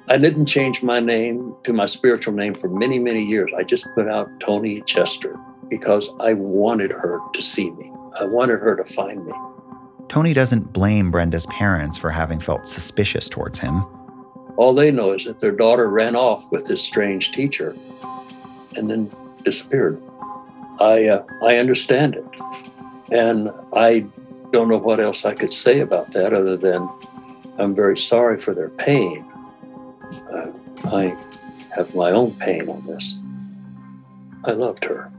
I 0.07 0.17
didn't 0.17 0.45
change 0.45 0.81
my 0.81 1.01
name 1.01 1.53
to 1.65 1.73
my 1.73 1.85
spiritual 1.85 2.33
name 2.33 2.53
for 2.53 2.69
many, 2.69 2.97
many 2.97 3.21
years. 3.21 3.51
I 3.57 3.63
just 3.63 3.85
put 3.93 4.07
out 4.07 4.29
Tony 4.39 4.79
Chester 4.83 5.37
because 5.69 6.09
I 6.21 6.31
wanted 6.31 6.91
her 6.91 7.19
to 7.33 7.43
see 7.43 7.71
me. 7.71 7.91
I 8.21 8.25
wanted 8.25 8.61
her 8.61 8.77
to 8.77 8.85
find 8.85 9.25
me. 9.25 9.33
Tony 10.07 10.31
doesn't 10.31 10.71
blame 10.71 11.11
Brenda's 11.11 11.45
parents 11.47 11.97
for 11.97 12.11
having 12.11 12.39
felt 12.39 12.69
suspicious 12.69 13.27
towards 13.27 13.59
him. 13.59 13.85
All 14.55 14.73
they 14.73 14.91
know 14.91 15.11
is 15.11 15.25
that 15.25 15.41
their 15.41 15.51
daughter 15.51 15.89
ran 15.89 16.15
off 16.15 16.49
with 16.53 16.67
this 16.67 16.81
strange 16.81 17.33
teacher 17.33 17.75
and 18.77 18.89
then 18.89 19.11
disappeared. 19.43 20.01
I 20.79 21.07
uh, 21.07 21.23
I 21.43 21.57
understand 21.57 22.15
it, 22.15 22.25
and 23.11 23.51
I 23.73 24.05
don't 24.51 24.69
know 24.69 24.77
what 24.77 24.99
else 24.99 25.25
I 25.25 25.33
could 25.33 25.53
say 25.53 25.79
about 25.79 26.11
that 26.11 26.33
other 26.33 26.57
than 26.57 26.89
I'm 27.57 27.75
very 27.75 27.97
sorry 27.97 28.39
for 28.39 28.53
their 28.53 28.69
pain. 28.69 29.25
Uh, 30.31 30.51
I 30.85 31.17
have 31.75 31.93
my 31.93 32.11
own 32.11 32.33
pain 32.35 32.69
on 32.69 32.85
this. 32.85 33.21
I 34.45 34.51
loved 34.51 34.85
her. 34.85 35.09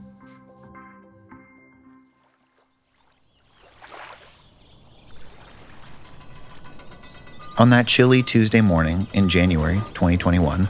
On 7.59 7.69
that 7.69 7.87
chilly 7.87 8.23
Tuesday 8.23 8.63
morning 8.63 9.07
in 9.13 9.29
January 9.29 9.77
2021, 9.93 10.67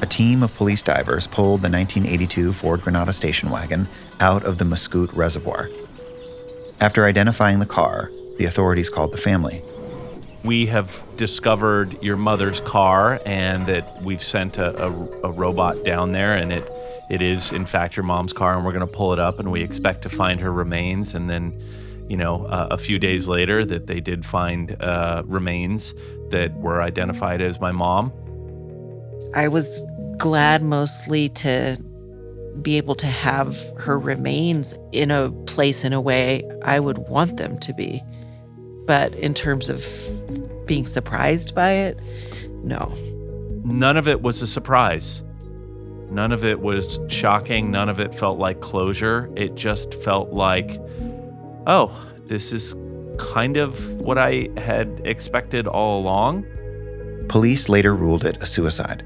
a 0.00 0.06
team 0.06 0.42
of 0.42 0.54
police 0.54 0.82
divers 0.82 1.26
pulled 1.26 1.60
the 1.60 1.68
1982 1.68 2.54
Ford 2.54 2.80
Granada 2.80 3.12
station 3.12 3.50
wagon 3.50 3.86
out 4.18 4.42
of 4.44 4.56
the 4.56 4.64
Mascoute 4.64 5.12
Reservoir. 5.12 5.68
After 6.80 7.04
identifying 7.04 7.58
the 7.58 7.66
car, 7.66 8.10
the 8.38 8.46
authorities 8.46 8.88
called 8.88 9.12
the 9.12 9.18
family. 9.18 9.62
We 10.44 10.64
have 10.66 11.04
discovered 11.18 12.02
your 12.02 12.16
mother's 12.16 12.60
car 12.60 13.20
and 13.26 13.66
that 13.66 14.02
we've 14.02 14.22
sent 14.22 14.56
a, 14.56 14.86
a, 14.86 14.90
a 15.24 15.30
robot 15.30 15.84
down 15.84 16.12
there, 16.12 16.34
and 16.34 16.50
it, 16.50 16.66
it 17.10 17.20
is, 17.20 17.52
in 17.52 17.66
fact, 17.66 17.96
your 17.96 18.04
mom's 18.04 18.32
car, 18.32 18.56
and 18.56 18.64
we're 18.64 18.72
going 18.72 18.80
to 18.80 18.86
pull 18.86 19.12
it 19.12 19.18
up, 19.18 19.38
and 19.38 19.52
we 19.52 19.62
expect 19.62 20.00
to 20.02 20.08
find 20.08 20.40
her 20.40 20.50
remains. 20.50 21.12
And 21.12 21.28
then, 21.28 21.62
you 22.08 22.16
know, 22.16 22.46
uh, 22.46 22.68
a 22.70 22.78
few 22.78 22.98
days 22.98 23.28
later, 23.28 23.66
that 23.66 23.86
they 23.86 24.00
did 24.00 24.24
find 24.24 24.80
uh, 24.82 25.22
remains 25.26 25.92
that 26.30 26.54
were 26.54 26.80
identified 26.80 27.42
as 27.42 27.60
my 27.60 27.72
mom. 27.72 28.10
I 29.34 29.48
was 29.48 29.84
glad 30.16 30.62
mostly 30.62 31.28
to 31.28 31.76
be 32.62 32.76
able 32.76 32.94
to 32.96 33.06
have 33.06 33.56
her 33.78 33.98
remains 33.98 34.74
in 34.92 35.10
a 35.10 35.30
place 35.46 35.84
in 35.84 35.92
a 35.92 36.00
way 36.00 36.48
I 36.64 36.80
would 36.80 36.98
want 36.98 37.36
them 37.36 37.58
to 37.58 37.72
be. 37.72 38.02
But 38.86 39.14
in 39.14 39.34
terms 39.34 39.68
of 39.68 39.86
being 40.66 40.86
surprised 40.86 41.54
by 41.54 41.72
it, 41.72 42.00
no. 42.62 42.92
None 43.64 43.96
of 43.96 44.08
it 44.08 44.22
was 44.22 44.42
a 44.42 44.46
surprise. 44.46 45.22
None 46.10 46.32
of 46.32 46.44
it 46.44 46.60
was 46.60 46.98
shocking. 47.08 47.70
None 47.70 47.88
of 47.88 48.00
it 48.00 48.14
felt 48.14 48.38
like 48.38 48.60
closure. 48.60 49.30
It 49.36 49.54
just 49.54 49.94
felt 49.94 50.32
like, 50.32 50.80
oh, 51.66 51.96
this 52.24 52.52
is 52.52 52.74
kind 53.18 53.56
of 53.56 54.00
what 54.00 54.18
I 54.18 54.48
had 54.56 55.02
expected 55.04 55.66
all 55.66 56.00
along. 56.00 56.46
Police 57.28 57.68
later 57.68 57.94
ruled 57.94 58.24
it 58.24 58.42
a 58.42 58.46
suicide. 58.46 59.04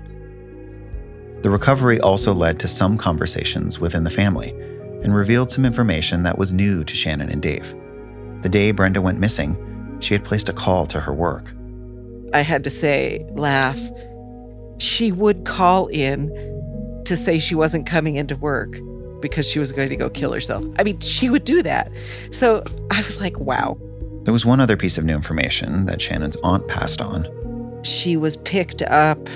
The 1.45 1.51
recovery 1.51 2.01
also 2.01 2.33
led 2.33 2.59
to 2.61 2.69
some 2.69 2.97
conversations 2.97 3.79
within 3.79 4.05
the 4.05 4.11
family 4.11 4.53
and 5.03 5.15
revealed 5.15 5.51
some 5.51 5.67
information 5.67 6.23
that 6.23 6.39
was 6.39 6.55
new 6.55 6.85
to 6.85 6.97
Shannon 6.97 7.29
and 7.29 7.43
Dave. 7.43 7.75
The 8.41 8.49
day 8.49 8.71
Brenda 8.71 9.03
went 9.03 9.19
missing, 9.19 9.99
she 10.01 10.15
had 10.15 10.25
placed 10.25 10.49
a 10.49 10.55
call 10.55 10.87
to 10.87 11.01
her 11.01 11.13
work. 11.13 11.53
I 12.33 12.41
had 12.41 12.65
to 12.65 12.71
say, 12.71 13.27
laugh. 13.33 13.79
She 14.79 15.13
would 15.13 15.45
call 15.45 15.89
in 15.89 16.31
to 17.05 17.15
say 17.15 17.39
she 17.39 17.55
wasn't 17.55 17.85
coming 17.85 18.17
into 18.17 18.37
work 18.37 18.79
because 19.21 19.47
she 19.47 19.59
was 19.59 19.71
going 19.71 19.91
to 19.91 19.97
go 19.97 20.09
kill 20.09 20.33
herself. 20.33 20.65
I 20.79 20.83
mean, 20.83 20.99
she 21.01 21.29
would 21.29 21.45
do 21.45 21.63
that. 21.63 21.93
So 22.31 22.65
I 22.91 23.03
was 23.03 23.21
like, 23.21 23.39
wow. 23.39 23.77
There 24.23 24.33
was 24.33 24.47
one 24.47 24.61
other 24.61 24.79
piece 24.79 24.97
of 24.97 25.05
new 25.05 25.15
information 25.15 25.85
that 25.85 26.01
Shannon's 26.01 26.37
aunt 26.37 26.67
passed 26.69 27.03
on. 27.03 27.29
She 27.83 28.17
was 28.17 28.39
picked 28.39 28.81
up 28.81 29.29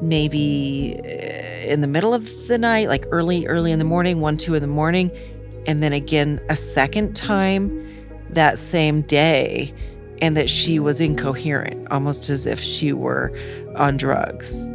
maybe 0.00 0.96
uh, 0.98 1.68
in 1.70 1.80
the 1.80 1.86
middle 1.86 2.14
of 2.14 2.46
the 2.48 2.58
night, 2.58 2.88
like 2.88 3.06
early, 3.10 3.46
early 3.46 3.72
in 3.72 3.78
the 3.78 3.84
morning, 3.84 4.20
one, 4.20 4.36
two 4.36 4.54
in 4.54 4.62
the 4.62 4.68
morning, 4.68 5.10
and 5.66 5.82
then 5.82 5.92
again 5.92 6.40
a 6.48 6.56
second 6.56 7.14
time 7.14 7.86
that 8.30 8.58
same 8.58 9.02
day, 9.02 9.74
and 10.20 10.36
that 10.36 10.48
she 10.48 10.78
was 10.78 11.00
incoherent, 11.00 11.90
almost 11.90 12.28
as 12.30 12.46
if 12.46 12.60
she 12.60 12.92
were 12.92 13.32
on 13.76 13.96
drugs. 13.96 14.66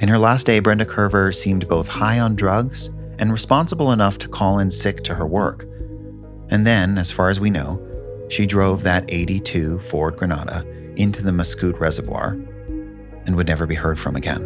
In 0.00 0.08
her 0.08 0.18
last 0.18 0.46
day, 0.46 0.58
Brenda 0.58 0.84
Kerber 0.84 1.32
seemed 1.32 1.68
both 1.68 1.88
high 1.88 2.18
on 2.18 2.34
drugs 2.34 2.90
and 3.18 3.32
responsible 3.32 3.92
enough 3.92 4.18
to 4.18 4.28
call 4.28 4.58
in 4.58 4.70
sick 4.70 5.04
to 5.04 5.14
her 5.14 5.26
work. 5.26 5.66
And 6.50 6.66
then, 6.66 6.98
as 6.98 7.10
far 7.10 7.30
as 7.30 7.40
we 7.40 7.48
know, 7.48 7.80
she 8.28 8.44
drove 8.46 8.82
that 8.82 9.04
82 9.08 9.80
Ford 9.80 10.16
Granada 10.16 10.66
into 10.96 11.22
the 11.22 11.32
Mascoute 11.32 11.78
Reservoir 11.78 12.36
and 13.26 13.36
would 13.36 13.46
never 13.46 13.66
be 13.66 13.74
heard 13.74 13.98
from 13.98 14.16
again. 14.16 14.42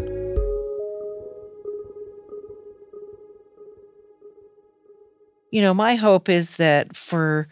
You 5.51 5.63
know, 5.63 5.73
my 5.73 5.95
hope 5.95 6.29
is 6.29 6.57
that 6.57 6.97
for 6.97 7.49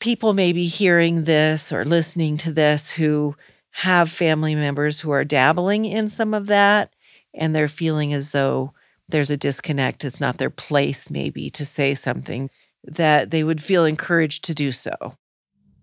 people 0.00 0.32
maybe 0.32 0.66
hearing 0.66 1.24
this 1.24 1.72
or 1.72 1.84
listening 1.84 2.36
to 2.38 2.52
this 2.52 2.90
who 2.90 3.34
have 3.70 4.10
family 4.10 4.54
members 4.54 5.00
who 5.00 5.10
are 5.10 5.24
dabbling 5.24 5.84
in 5.84 6.08
some 6.08 6.34
of 6.34 6.46
that 6.46 6.94
and 7.34 7.54
they're 7.54 7.66
feeling 7.66 8.12
as 8.12 8.30
though 8.30 8.72
there's 9.08 9.30
a 9.30 9.36
disconnect, 9.36 10.04
it's 10.04 10.20
not 10.20 10.38
their 10.38 10.50
place 10.50 11.10
maybe 11.10 11.50
to 11.50 11.64
say 11.64 11.94
something. 11.94 12.50
that 12.86 13.30
they 13.30 13.42
would 13.42 13.62
feel 13.62 13.86
encouraged 13.86 14.44
to 14.44 14.54
do 14.54 14.70
so. 14.70 14.92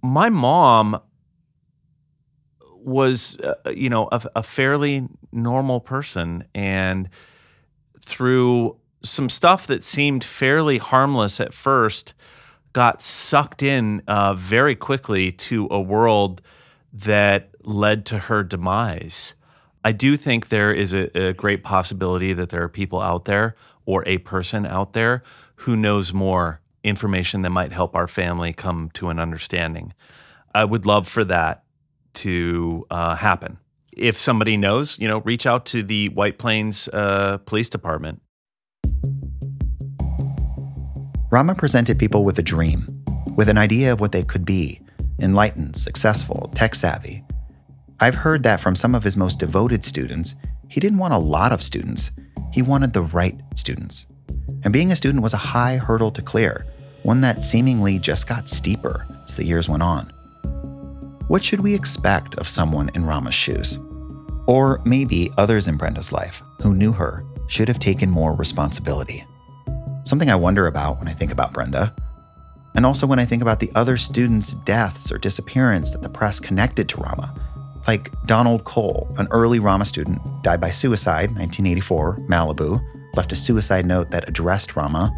My 0.04 0.30
mom 0.30 1.02
was, 2.84 3.38
uh, 3.40 3.56
you 3.70 3.90
know, 3.90 4.08
a, 4.12 4.22
a 4.38 4.44
fairly 4.44 5.08
normal 5.32 5.80
person. 5.80 6.44
And 6.54 7.10
through 8.02 8.78
some 9.04 9.30
stuff 9.30 9.68
that 9.68 9.84
seemed 9.84 10.24
fairly 10.24 10.78
harmless 10.78 11.40
at 11.40 11.54
first, 11.54 12.14
got 12.74 13.02
sucked 13.02 13.64
in 13.64 14.02
uh, 14.08 14.34
very 14.34 14.76
quickly 14.76 15.32
to 15.32 15.68
a 15.72 15.80
world 15.80 16.42
that 16.94 17.50
led 17.64 18.06
to 18.08 18.18
her 18.18 18.44
demise. 18.44 19.34
I 19.84 19.92
do 19.92 20.16
think 20.16 20.50
there 20.50 20.74
is 20.74 20.94
a, 20.94 21.30
a, 21.30 21.34
great 21.34 21.64
possibility 21.64 22.34
that 22.34 22.50
there 22.50 22.62
are 22.62 22.70
people 22.70 23.02
out 23.02 23.26
there 23.26 23.56
or 23.86 24.04
a 24.08 24.20
person 24.20 24.66
out 24.66 24.94
there 24.94 25.24
who 25.56 25.76
knows 25.76 26.14
more 26.14 26.62
information 26.84 27.42
that 27.42 27.50
might 27.50 27.72
help 27.72 27.96
our 27.96 28.08
family 28.08 28.54
come 28.54 28.90
to 28.94 29.10
an 29.10 29.20
understanding. 29.20 29.94
I 30.54 30.66
would 30.66 30.86
love 30.86 31.08
for 31.08 31.24
that 31.26 31.64
to 32.16 32.86
uh, 32.89 33.16
happen. 33.16 33.57
If 33.91 34.18
somebody 34.18 34.57
knows, 34.57 34.97
you 34.99 35.07
know, 35.07 35.20
reach 35.22 35.45
out 35.45 35.66
to 35.68 35.84
the 35.84 36.09
White 36.09 36.38
Plains 36.38 36.88
uh, 36.89 37.38
Police 37.45 37.70
Department. 37.70 38.22
Rama 41.32 41.55
presented 41.55 41.97
people 41.97 42.24
with 42.24 42.38
a 42.39 42.43
dream, 42.43 43.03
with 43.36 43.47
an 43.47 43.57
idea 43.57 43.93
of 43.93 44.01
what 44.01 44.12
they 44.12 44.24
could 44.24 44.43
be 44.43 44.82
enlightened, 45.20 45.78
successful, 45.78 46.51
tech 46.55 46.76
savvy. 46.76 47.24
I've 47.99 48.16
heard 48.16 48.43
that 48.43 48.59
from 48.59 48.76
some 48.76 48.95
of 48.95 49.03
his 49.03 49.16
most 49.16 49.39
devoted 49.39 49.86
students, 49.86 50.36
he 50.68 50.80
didn't 50.80 50.97
want 50.97 51.14
a 51.14 51.20
lot 51.20 51.53
of 51.53 51.62
students, 51.62 52.12
he 52.51 52.62
wanted 52.62 52.93
the 52.93 53.03
right 53.03 53.39
students. 53.55 54.07
And 54.64 54.74
being 54.74 54.91
a 54.91 54.95
student 54.95 55.24
was 55.24 55.34
a 55.34 55.38
high 55.38 55.78
hurdle 55.78 56.12
to 56.12 56.22
clear, 56.22 56.66
one 57.03 57.22
that 57.22 57.43
seemingly 57.43 57.99
just 57.99 58.28
got 58.28 58.49
steeper 58.49 59.05
as 59.24 59.36
the 59.36 59.45
years 59.45 59.70
went 59.70 59.84
on. 59.84 60.12
What 61.32 61.46
should 61.46 61.62
we 61.62 61.74
expect 61.74 62.36
of 62.40 62.48
someone 62.50 62.90
in 62.94 63.06
Rama's 63.06 63.34
shoes? 63.34 63.80
Or 64.48 64.82
maybe 64.84 65.32
others 65.38 65.70
in 65.70 65.78
Brenda's 65.78 66.12
life 66.12 66.44
who 66.62 66.76
knew 66.76 66.92
her 66.92 67.24
should 67.48 67.70
have 67.70 67.80
taken 67.80 68.10
more 68.10 68.34
responsibility. 68.34 69.26
Something 70.04 70.30
I 70.30 70.36
wonder 70.36 70.68
about 70.68 71.00
when 71.00 71.08
I 71.08 71.14
think 71.14 71.32
about 71.32 71.54
Brenda, 71.54 71.96
and 72.76 72.86
also 72.86 73.08
when 73.08 73.18
I 73.18 73.24
think 73.24 73.42
about 73.42 73.62
the 73.62 73.72
other 73.76 73.96
students' 73.96 74.56
deaths 74.66 75.10
or 75.10 75.18
disappearance 75.18 75.92
that 75.92 76.02
the 76.02 76.10
press 76.10 76.38
connected 76.38 76.90
to 76.90 76.98
Rama. 76.98 77.34
Like 77.88 78.12
Donald 78.26 78.66
Cole, 78.66 79.10
an 79.18 79.30
early 79.32 79.60
Rama 79.60 79.86
student, 79.86 80.20
died 80.44 80.60
by 80.60 80.70
suicide, 80.70 81.30
1984, 81.30 82.26
Malibu, 82.30 82.82
left 83.16 83.32
a 83.32 83.38
suicide 83.38 83.86
note 83.86 84.12
that 84.12 84.28
addressed 84.28 84.76
Rama. 84.76 85.10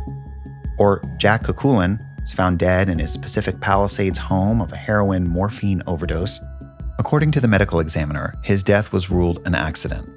Or 0.77 1.01
Jack 1.17 1.45
Kukulin, 1.45 1.97
found 2.31 2.59
dead 2.59 2.87
in 2.87 2.99
his 2.99 3.17
Pacific 3.17 3.59
Palisades 3.59 4.19
home 4.19 4.61
of 4.61 4.71
a 4.71 4.77
heroin 4.77 5.27
morphine 5.27 5.83
overdose. 5.87 6.39
According 6.99 7.31
to 7.31 7.41
the 7.41 7.47
medical 7.47 7.79
examiner, 7.79 8.35
his 8.43 8.63
death 8.63 8.93
was 8.93 9.09
ruled 9.09 9.45
an 9.45 9.55
accident. 9.55 10.07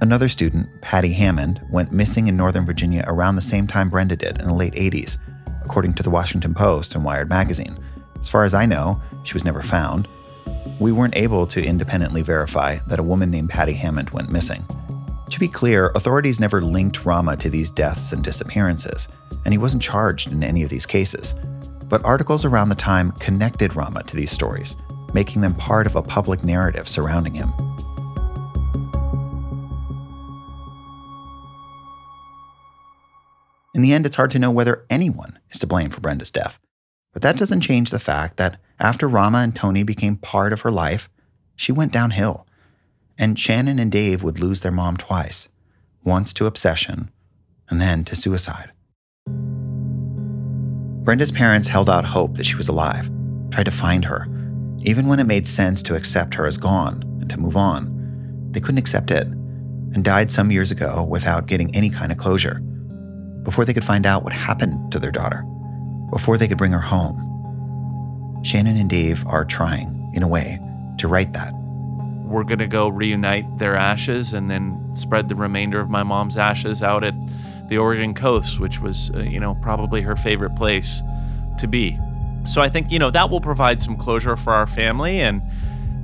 Another 0.00 0.28
student, 0.28 0.68
Patty 0.80 1.12
Hammond, 1.12 1.60
went 1.70 1.92
missing 1.92 2.28
in 2.28 2.36
Northern 2.36 2.64
Virginia 2.64 3.04
around 3.08 3.34
the 3.34 3.42
same 3.42 3.66
time 3.66 3.90
Brenda 3.90 4.14
did 4.14 4.40
in 4.40 4.46
the 4.46 4.54
late 4.54 4.74
80s, 4.74 5.16
according 5.64 5.94
to 5.94 6.02
the 6.04 6.10
Washington 6.10 6.54
Post 6.54 6.94
and 6.94 7.04
Wired 7.04 7.28
magazine. 7.28 7.76
As 8.20 8.28
far 8.28 8.44
as 8.44 8.54
I 8.54 8.64
know, 8.64 9.02
she 9.24 9.34
was 9.34 9.44
never 9.44 9.60
found. 9.60 10.06
We 10.78 10.92
weren't 10.92 11.16
able 11.16 11.46
to 11.48 11.62
independently 11.62 12.22
verify 12.22 12.78
that 12.86 13.00
a 13.00 13.02
woman 13.02 13.30
named 13.30 13.50
Patty 13.50 13.74
Hammond 13.74 14.10
went 14.10 14.30
missing. 14.30 14.64
To 15.30 15.38
be 15.38 15.48
clear, 15.48 15.92
authorities 15.94 16.40
never 16.40 16.62
linked 16.62 17.04
Rama 17.04 17.36
to 17.36 17.50
these 17.50 17.70
deaths 17.70 18.12
and 18.12 18.24
disappearances, 18.24 19.08
and 19.44 19.52
he 19.52 19.58
wasn't 19.58 19.82
charged 19.82 20.32
in 20.32 20.42
any 20.42 20.62
of 20.62 20.70
these 20.70 20.86
cases. 20.86 21.34
But 21.84 22.04
articles 22.04 22.44
around 22.44 22.70
the 22.70 22.74
time 22.74 23.12
connected 23.12 23.76
Rama 23.76 24.02
to 24.04 24.16
these 24.16 24.30
stories, 24.30 24.74
making 25.12 25.42
them 25.42 25.54
part 25.54 25.86
of 25.86 25.96
a 25.96 26.02
public 26.02 26.44
narrative 26.44 26.88
surrounding 26.88 27.34
him. 27.34 27.52
In 33.74 33.82
the 33.82 33.92
end, 33.92 34.06
it's 34.06 34.16
hard 34.16 34.30
to 34.32 34.38
know 34.38 34.50
whether 34.50 34.86
anyone 34.88 35.38
is 35.50 35.60
to 35.60 35.66
blame 35.66 35.90
for 35.90 36.00
Brenda's 36.00 36.30
death. 36.30 36.58
But 37.12 37.22
that 37.22 37.36
doesn't 37.36 37.60
change 37.60 37.90
the 37.90 38.00
fact 38.00 38.38
that 38.38 38.60
after 38.80 39.06
Rama 39.06 39.38
and 39.38 39.54
Tony 39.54 39.82
became 39.82 40.16
part 40.16 40.52
of 40.52 40.62
her 40.62 40.70
life, 40.72 41.10
she 41.54 41.70
went 41.70 41.92
downhill 41.92 42.47
and 43.18 43.38
Shannon 43.38 43.78
and 43.78 43.90
Dave 43.90 44.22
would 44.22 44.38
lose 44.38 44.62
their 44.62 44.72
mom 44.72 44.96
twice 44.96 45.48
once 46.04 46.32
to 46.32 46.46
obsession, 46.46 47.10
and 47.68 47.80
then 47.80 48.04
to 48.04 48.16
suicide. 48.16 48.72
Brenda's 51.04 51.32
parents 51.32 51.68
held 51.68 51.90
out 51.90 52.04
hope 52.04 52.36
that 52.36 52.46
she 52.46 52.56
was 52.56 52.68
alive, 52.68 53.10
tried 53.50 53.64
to 53.64 53.70
find 53.70 54.04
her, 54.04 54.26
even 54.82 55.06
when 55.06 55.20
it 55.20 55.26
made 55.26 55.46
sense 55.46 55.82
to 55.82 55.94
accept 55.94 56.34
her 56.34 56.46
as 56.46 56.56
gone 56.56 57.02
and 57.20 57.28
to 57.28 57.38
move 57.38 57.56
on. 57.56 57.94
They 58.52 58.60
couldn't 58.60 58.78
accept 58.78 59.10
it 59.10 59.26
and 59.26 60.04
died 60.04 60.30
some 60.30 60.50
years 60.50 60.70
ago 60.70 61.02
without 61.02 61.46
getting 61.46 61.74
any 61.74 61.90
kind 61.90 62.12
of 62.12 62.18
closure. 62.18 62.60
Before 63.42 63.64
they 63.64 63.74
could 63.74 63.84
find 63.84 64.06
out 64.06 64.24
what 64.24 64.32
happened 64.32 64.92
to 64.92 64.98
their 64.98 65.12
daughter, 65.12 65.42
before 66.10 66.38
they 66.38 66.48
could 66.48 66.58
bring 66.58 66.72
her 66.72 66.78
home. 66.78 67.24
Shannon 68.44 68.76
and 68.76 68.88
Dave 68.88 69.26
are 69.26 69.44
trying, 69.44 70.10
in 70.14 70.22
a 70.22 70.28
way, 70.28 70.58
to 70.98 71.08
right 71.08 71.32
that 71.32 71.52
we're 72.28 72.44
going 72.44 72.58
to 72.58 72.66
go 72.66 72.88
reunite 72.88 73.58
their 73.58 73.76
ashes 73.76 74.32
and 74.32 74.50
then 74.50 74.90
spread 74.94 75.28
the 75.28 75.34
remainder 75.34 75.80
of 75.80 75.88
my 75.88 76.02
mom's 76.02 76.36
ashes 76.36 76.82
out 76.82 77.02
at 77.04 77.14
the 77.68 77.78
Oregon 77.78 78.14
coast, 78.14 78.60
which 78.60 78.80
was, 78.80 79.10
uh, 79.14 79.20
you 79.20 79.40
know, 79.40 79.54
probably 79.62 80.00
her 80.02 80.16
favorite 80.16 80.54
place 80.56 81.02
to 81.58 81.66
be. 81.66 81.98
So 82.46 82.62
I 82.62 82.68
think, 82.68 82.90
you 82.90 82.98
know, 82.98 83.10
that 83.10 83.30
will 83.30 83.40
provide 83.40 83.80
some 83.80 83.96
closure 83.96 84.36
for 84.36 84.52
our 84.52 84.66
family. 84.66 85.20
And, 85.20 85.42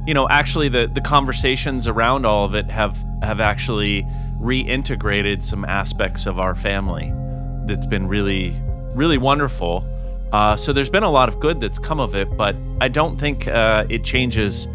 you 0.07 0.13
know, 0.13 0.29
actually 0.29 0.69
the, 0.69 0.87
the 0.93 1.01
conversations 1.01 1.87
around 1.87 2.27
all 2.27 2.45
of 2.45 2.55
it 2.55 2.71
have, 2.71 2.97
have 3.23 3.41
actually 3.41 4.07
reintegrated 4.39 5.43
some 5.43 5.65
aspects 5.65 6.27
of 6.27 6.39
our 6.39 6.55
family 6.55 7.13
that's 7.67 7.87
been 7.87 8.09
really, 8.09 8.55
really 8.95 9.17
wonderful. 9.17 9.85
Uh, 10.33 10.57
so 10.57 10.73
there's 10.73 10.91
been 10.91 11.03
a 11.03 11.11
lot 11.11 11.29
of 11.29 11.41
good 11.41 11.61
that's 11.61 11.79
come 11.79 12.01
of 12.01 12.15
it, 12.15 12.37
but 12.37 12.55
I 12.81 12.89
don't 12.89 13.19
think 13.19 13.49
uh, 13.49 13.87
it 13.89 14.05
changes 14.05 14.69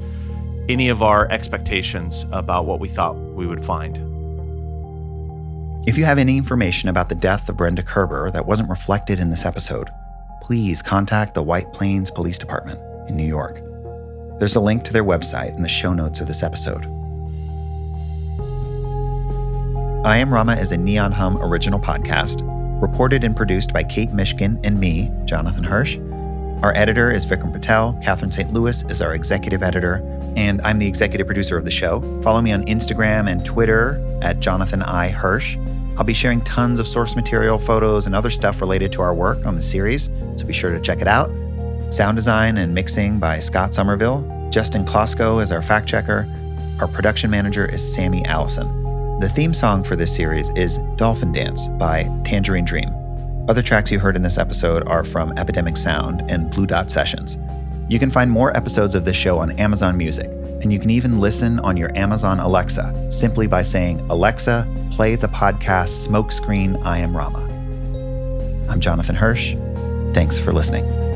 any 0.69 0.87
of 0.89 1.01
our 1.01 1.29
expectations 1.31 2.25
about 2.31 2.65
what 2.65 2.79
we 2.79 2.87
thought 2.87 3.15
we 3.15 3.47
would 3.47 3.65
find. 3.65 3.97
If 5.87 5.97
you 5.97 6.05
have 6.05 6.19
any 6.19 6.37
information 6.37 6.89
about 6.89 7.09
the 7.09 7.15
death 7.15 7.49
of 7.49 7.57
Brenda 7.57 7.81
Kerber 7.81 8.29
that 8.31 8.45
wasn't 8.45 8.69
reflected 8.69 9.19
in 9.19 9.31
this 9.31 9.45
episode, 9.45 9.89
please 10.43 10.81
contact 10.83 11.33
the 11.33 11.41
White 11.41 11.73
Plains 11.73 12.11
Police 12.11 12.37
Department 12.37 12.79
in 13.09 13.15
New 13.15 13.25
York. 13.25 13.63
There's 14.39 14.55
a 14.55 14.59
link 14.59 14.83
to 14.85 14.93
their 14.93 15.03
website 15.03 15.55
in 15.55 15.63
the 15.63 15.69
show 15.69 15.93
notes 15.93 16.21
of 16.21 16.27
this 16.27 16.43
episode. 16.43 16.85
I 20.05 20.17
Am 20.17 20.31
Rama 20.31 20.55
is 20.55 20.71
a 20.71 20.77
Neon 20.77 21.11
Hum 21.11 21.37
original 21.37 21.79
podcast, 21.79 22.41
reported 22.81 23.23
and 23.23 23.35
produced 23.35 23.73
by 23.73 23.83
Kate 23.83 24.09
Mishkin 24.09 24.59
and 24.63 24.79
me, 24.79 25.11
Jonathan 25.25 25.63
Hirsch. 25.63 25.97
Our 26.61 26.75
editor 26.75 27.09
is 27.09 27.25
Vikram 27.25 27.53
Patel. 27.53 27.99
Catherine 28.03 28.31
St. 28.31 28.53
Louis 28.53 28.83
is 28.89 29.01
our 29.01 29.13
executive 29.13 29.63
editor 29.63 29.97
and 30.35 30.61
I'm 30.61 30.79
the 30.79 30.87
executive 30.87 31.27
producer 31.27 31.57
of 31.57 31.65
the 31.65 31.71
show. 31.71 32.01
Follow 32.21 32.41
me 32.41 32.51
on 32.51 32.65
Instagram 32.65 33.29
and 33.29 33.45
Twitter 33.45 34.01
at 34.21 34.39
Jonathan 34.39 34.81
I. 34.81 35.09
Hirsch. 35.09 35.57
I'll 35.97 36.03
be 36.03 36.13
sharing 36.13 36.41
tons 36.41 36.79
of 36.79 36.87
source 36.87 37.15
material, 37.15 37.59
photos, 37.59 38.05
and 38.05 38.15
other 38.15 38.29
stuff 38.29 38.61
related 38.61 38.91
to 38.93 39.01
our 39.01 39.13
work 39.13 39.45
on 39.45 39.55
the 39.55 39.61
series, 39.61 40.09
so 40.37 40.45
be 40.45 40.53
sure 40.53 40.73
to 40.73 40.79
check 40.79 41.01
it 41.01 41.07
out. 41.07 41.29
Sound 41.93 42.15
design 42.15 42.57
and 42.57 42.73
mixing 42.73 43.19
by 43.19 43.39
Scott 43.39 43.73
Somerville. 43.73 44.21
Justin 44.51 44.85
Klosko 44.85 45.41
is 45.41 45.51
our 45.51 45.61
fact 45.61 45.89
checker. 45.89 46.27
Our 46.79 46.87
production 46.87 47.29
manager 47.29 47.65
is 47.65 47.93
Sammy 47.93 48.23
Allison. 48.25 49.19
The 49.19 49.27
theme 49.27 49.53
song 49.53 49.83
for 49.83 49.97
this 49.97 50.15
series 50.15 50.49
is 50.51 50.77
Dolphin 50.95 51.33
Dance 51.33 51.67
by 51.67 52.03
Tangerine 52.23 52.63
Dream. 52.63 52.95
Other 53.49 53.61
tracks 53.61 53.91
you 53.91 53.99
heard 53.99 54.15
in 54.15 54.21
this 54.21 54.37
episode 54.37 54.87
are 54.87 55.03
from 55.03 55.37
Epidemic 55.37 55.75
Sound 55.75 56.21
and 56.29 56.49
Blue 56.51 56.65
Dot 56.65 56.89
Sessions. 56.89 57.37
You 57.89 57.97
can 57.97 58.11
find 58.11 58.29
more 58.29 58.55
episodes 58.55 58.93
of 58.93 59.03
this 59.03 59.17
show 59.17 59.39
on 59.39 59.51
Amazon 59.53 59.97
Music, 59.97 60.27
and 60.27 60.71
you 60.71 60.79
can 60.79 60.91
even 60.91 61.19
listen 61.19 61.59
on 61.61 61.75
your 61.75 61.89
Amazon 61.97 62.39
Alexa 62.39 63.11
simply 63.11 63.47
by 63.47 63.63
saying, 63.63 63.99
Alexa, 64.11 64.67
play 64.91 65.15
the 65.15 65.27
podcast 65.27 66.07
Smokescreen 66.07 66.79
I 66.85 66.99
Am 66.99 67.17
Rama. 67.17 67.43
I'm 68.69 68.79
Jonathan 68.79 69.15
Hirsch. 69.15 69.55
Thanks 70.13 70.37
for 70.37 70.53
listening. 70.53 71.08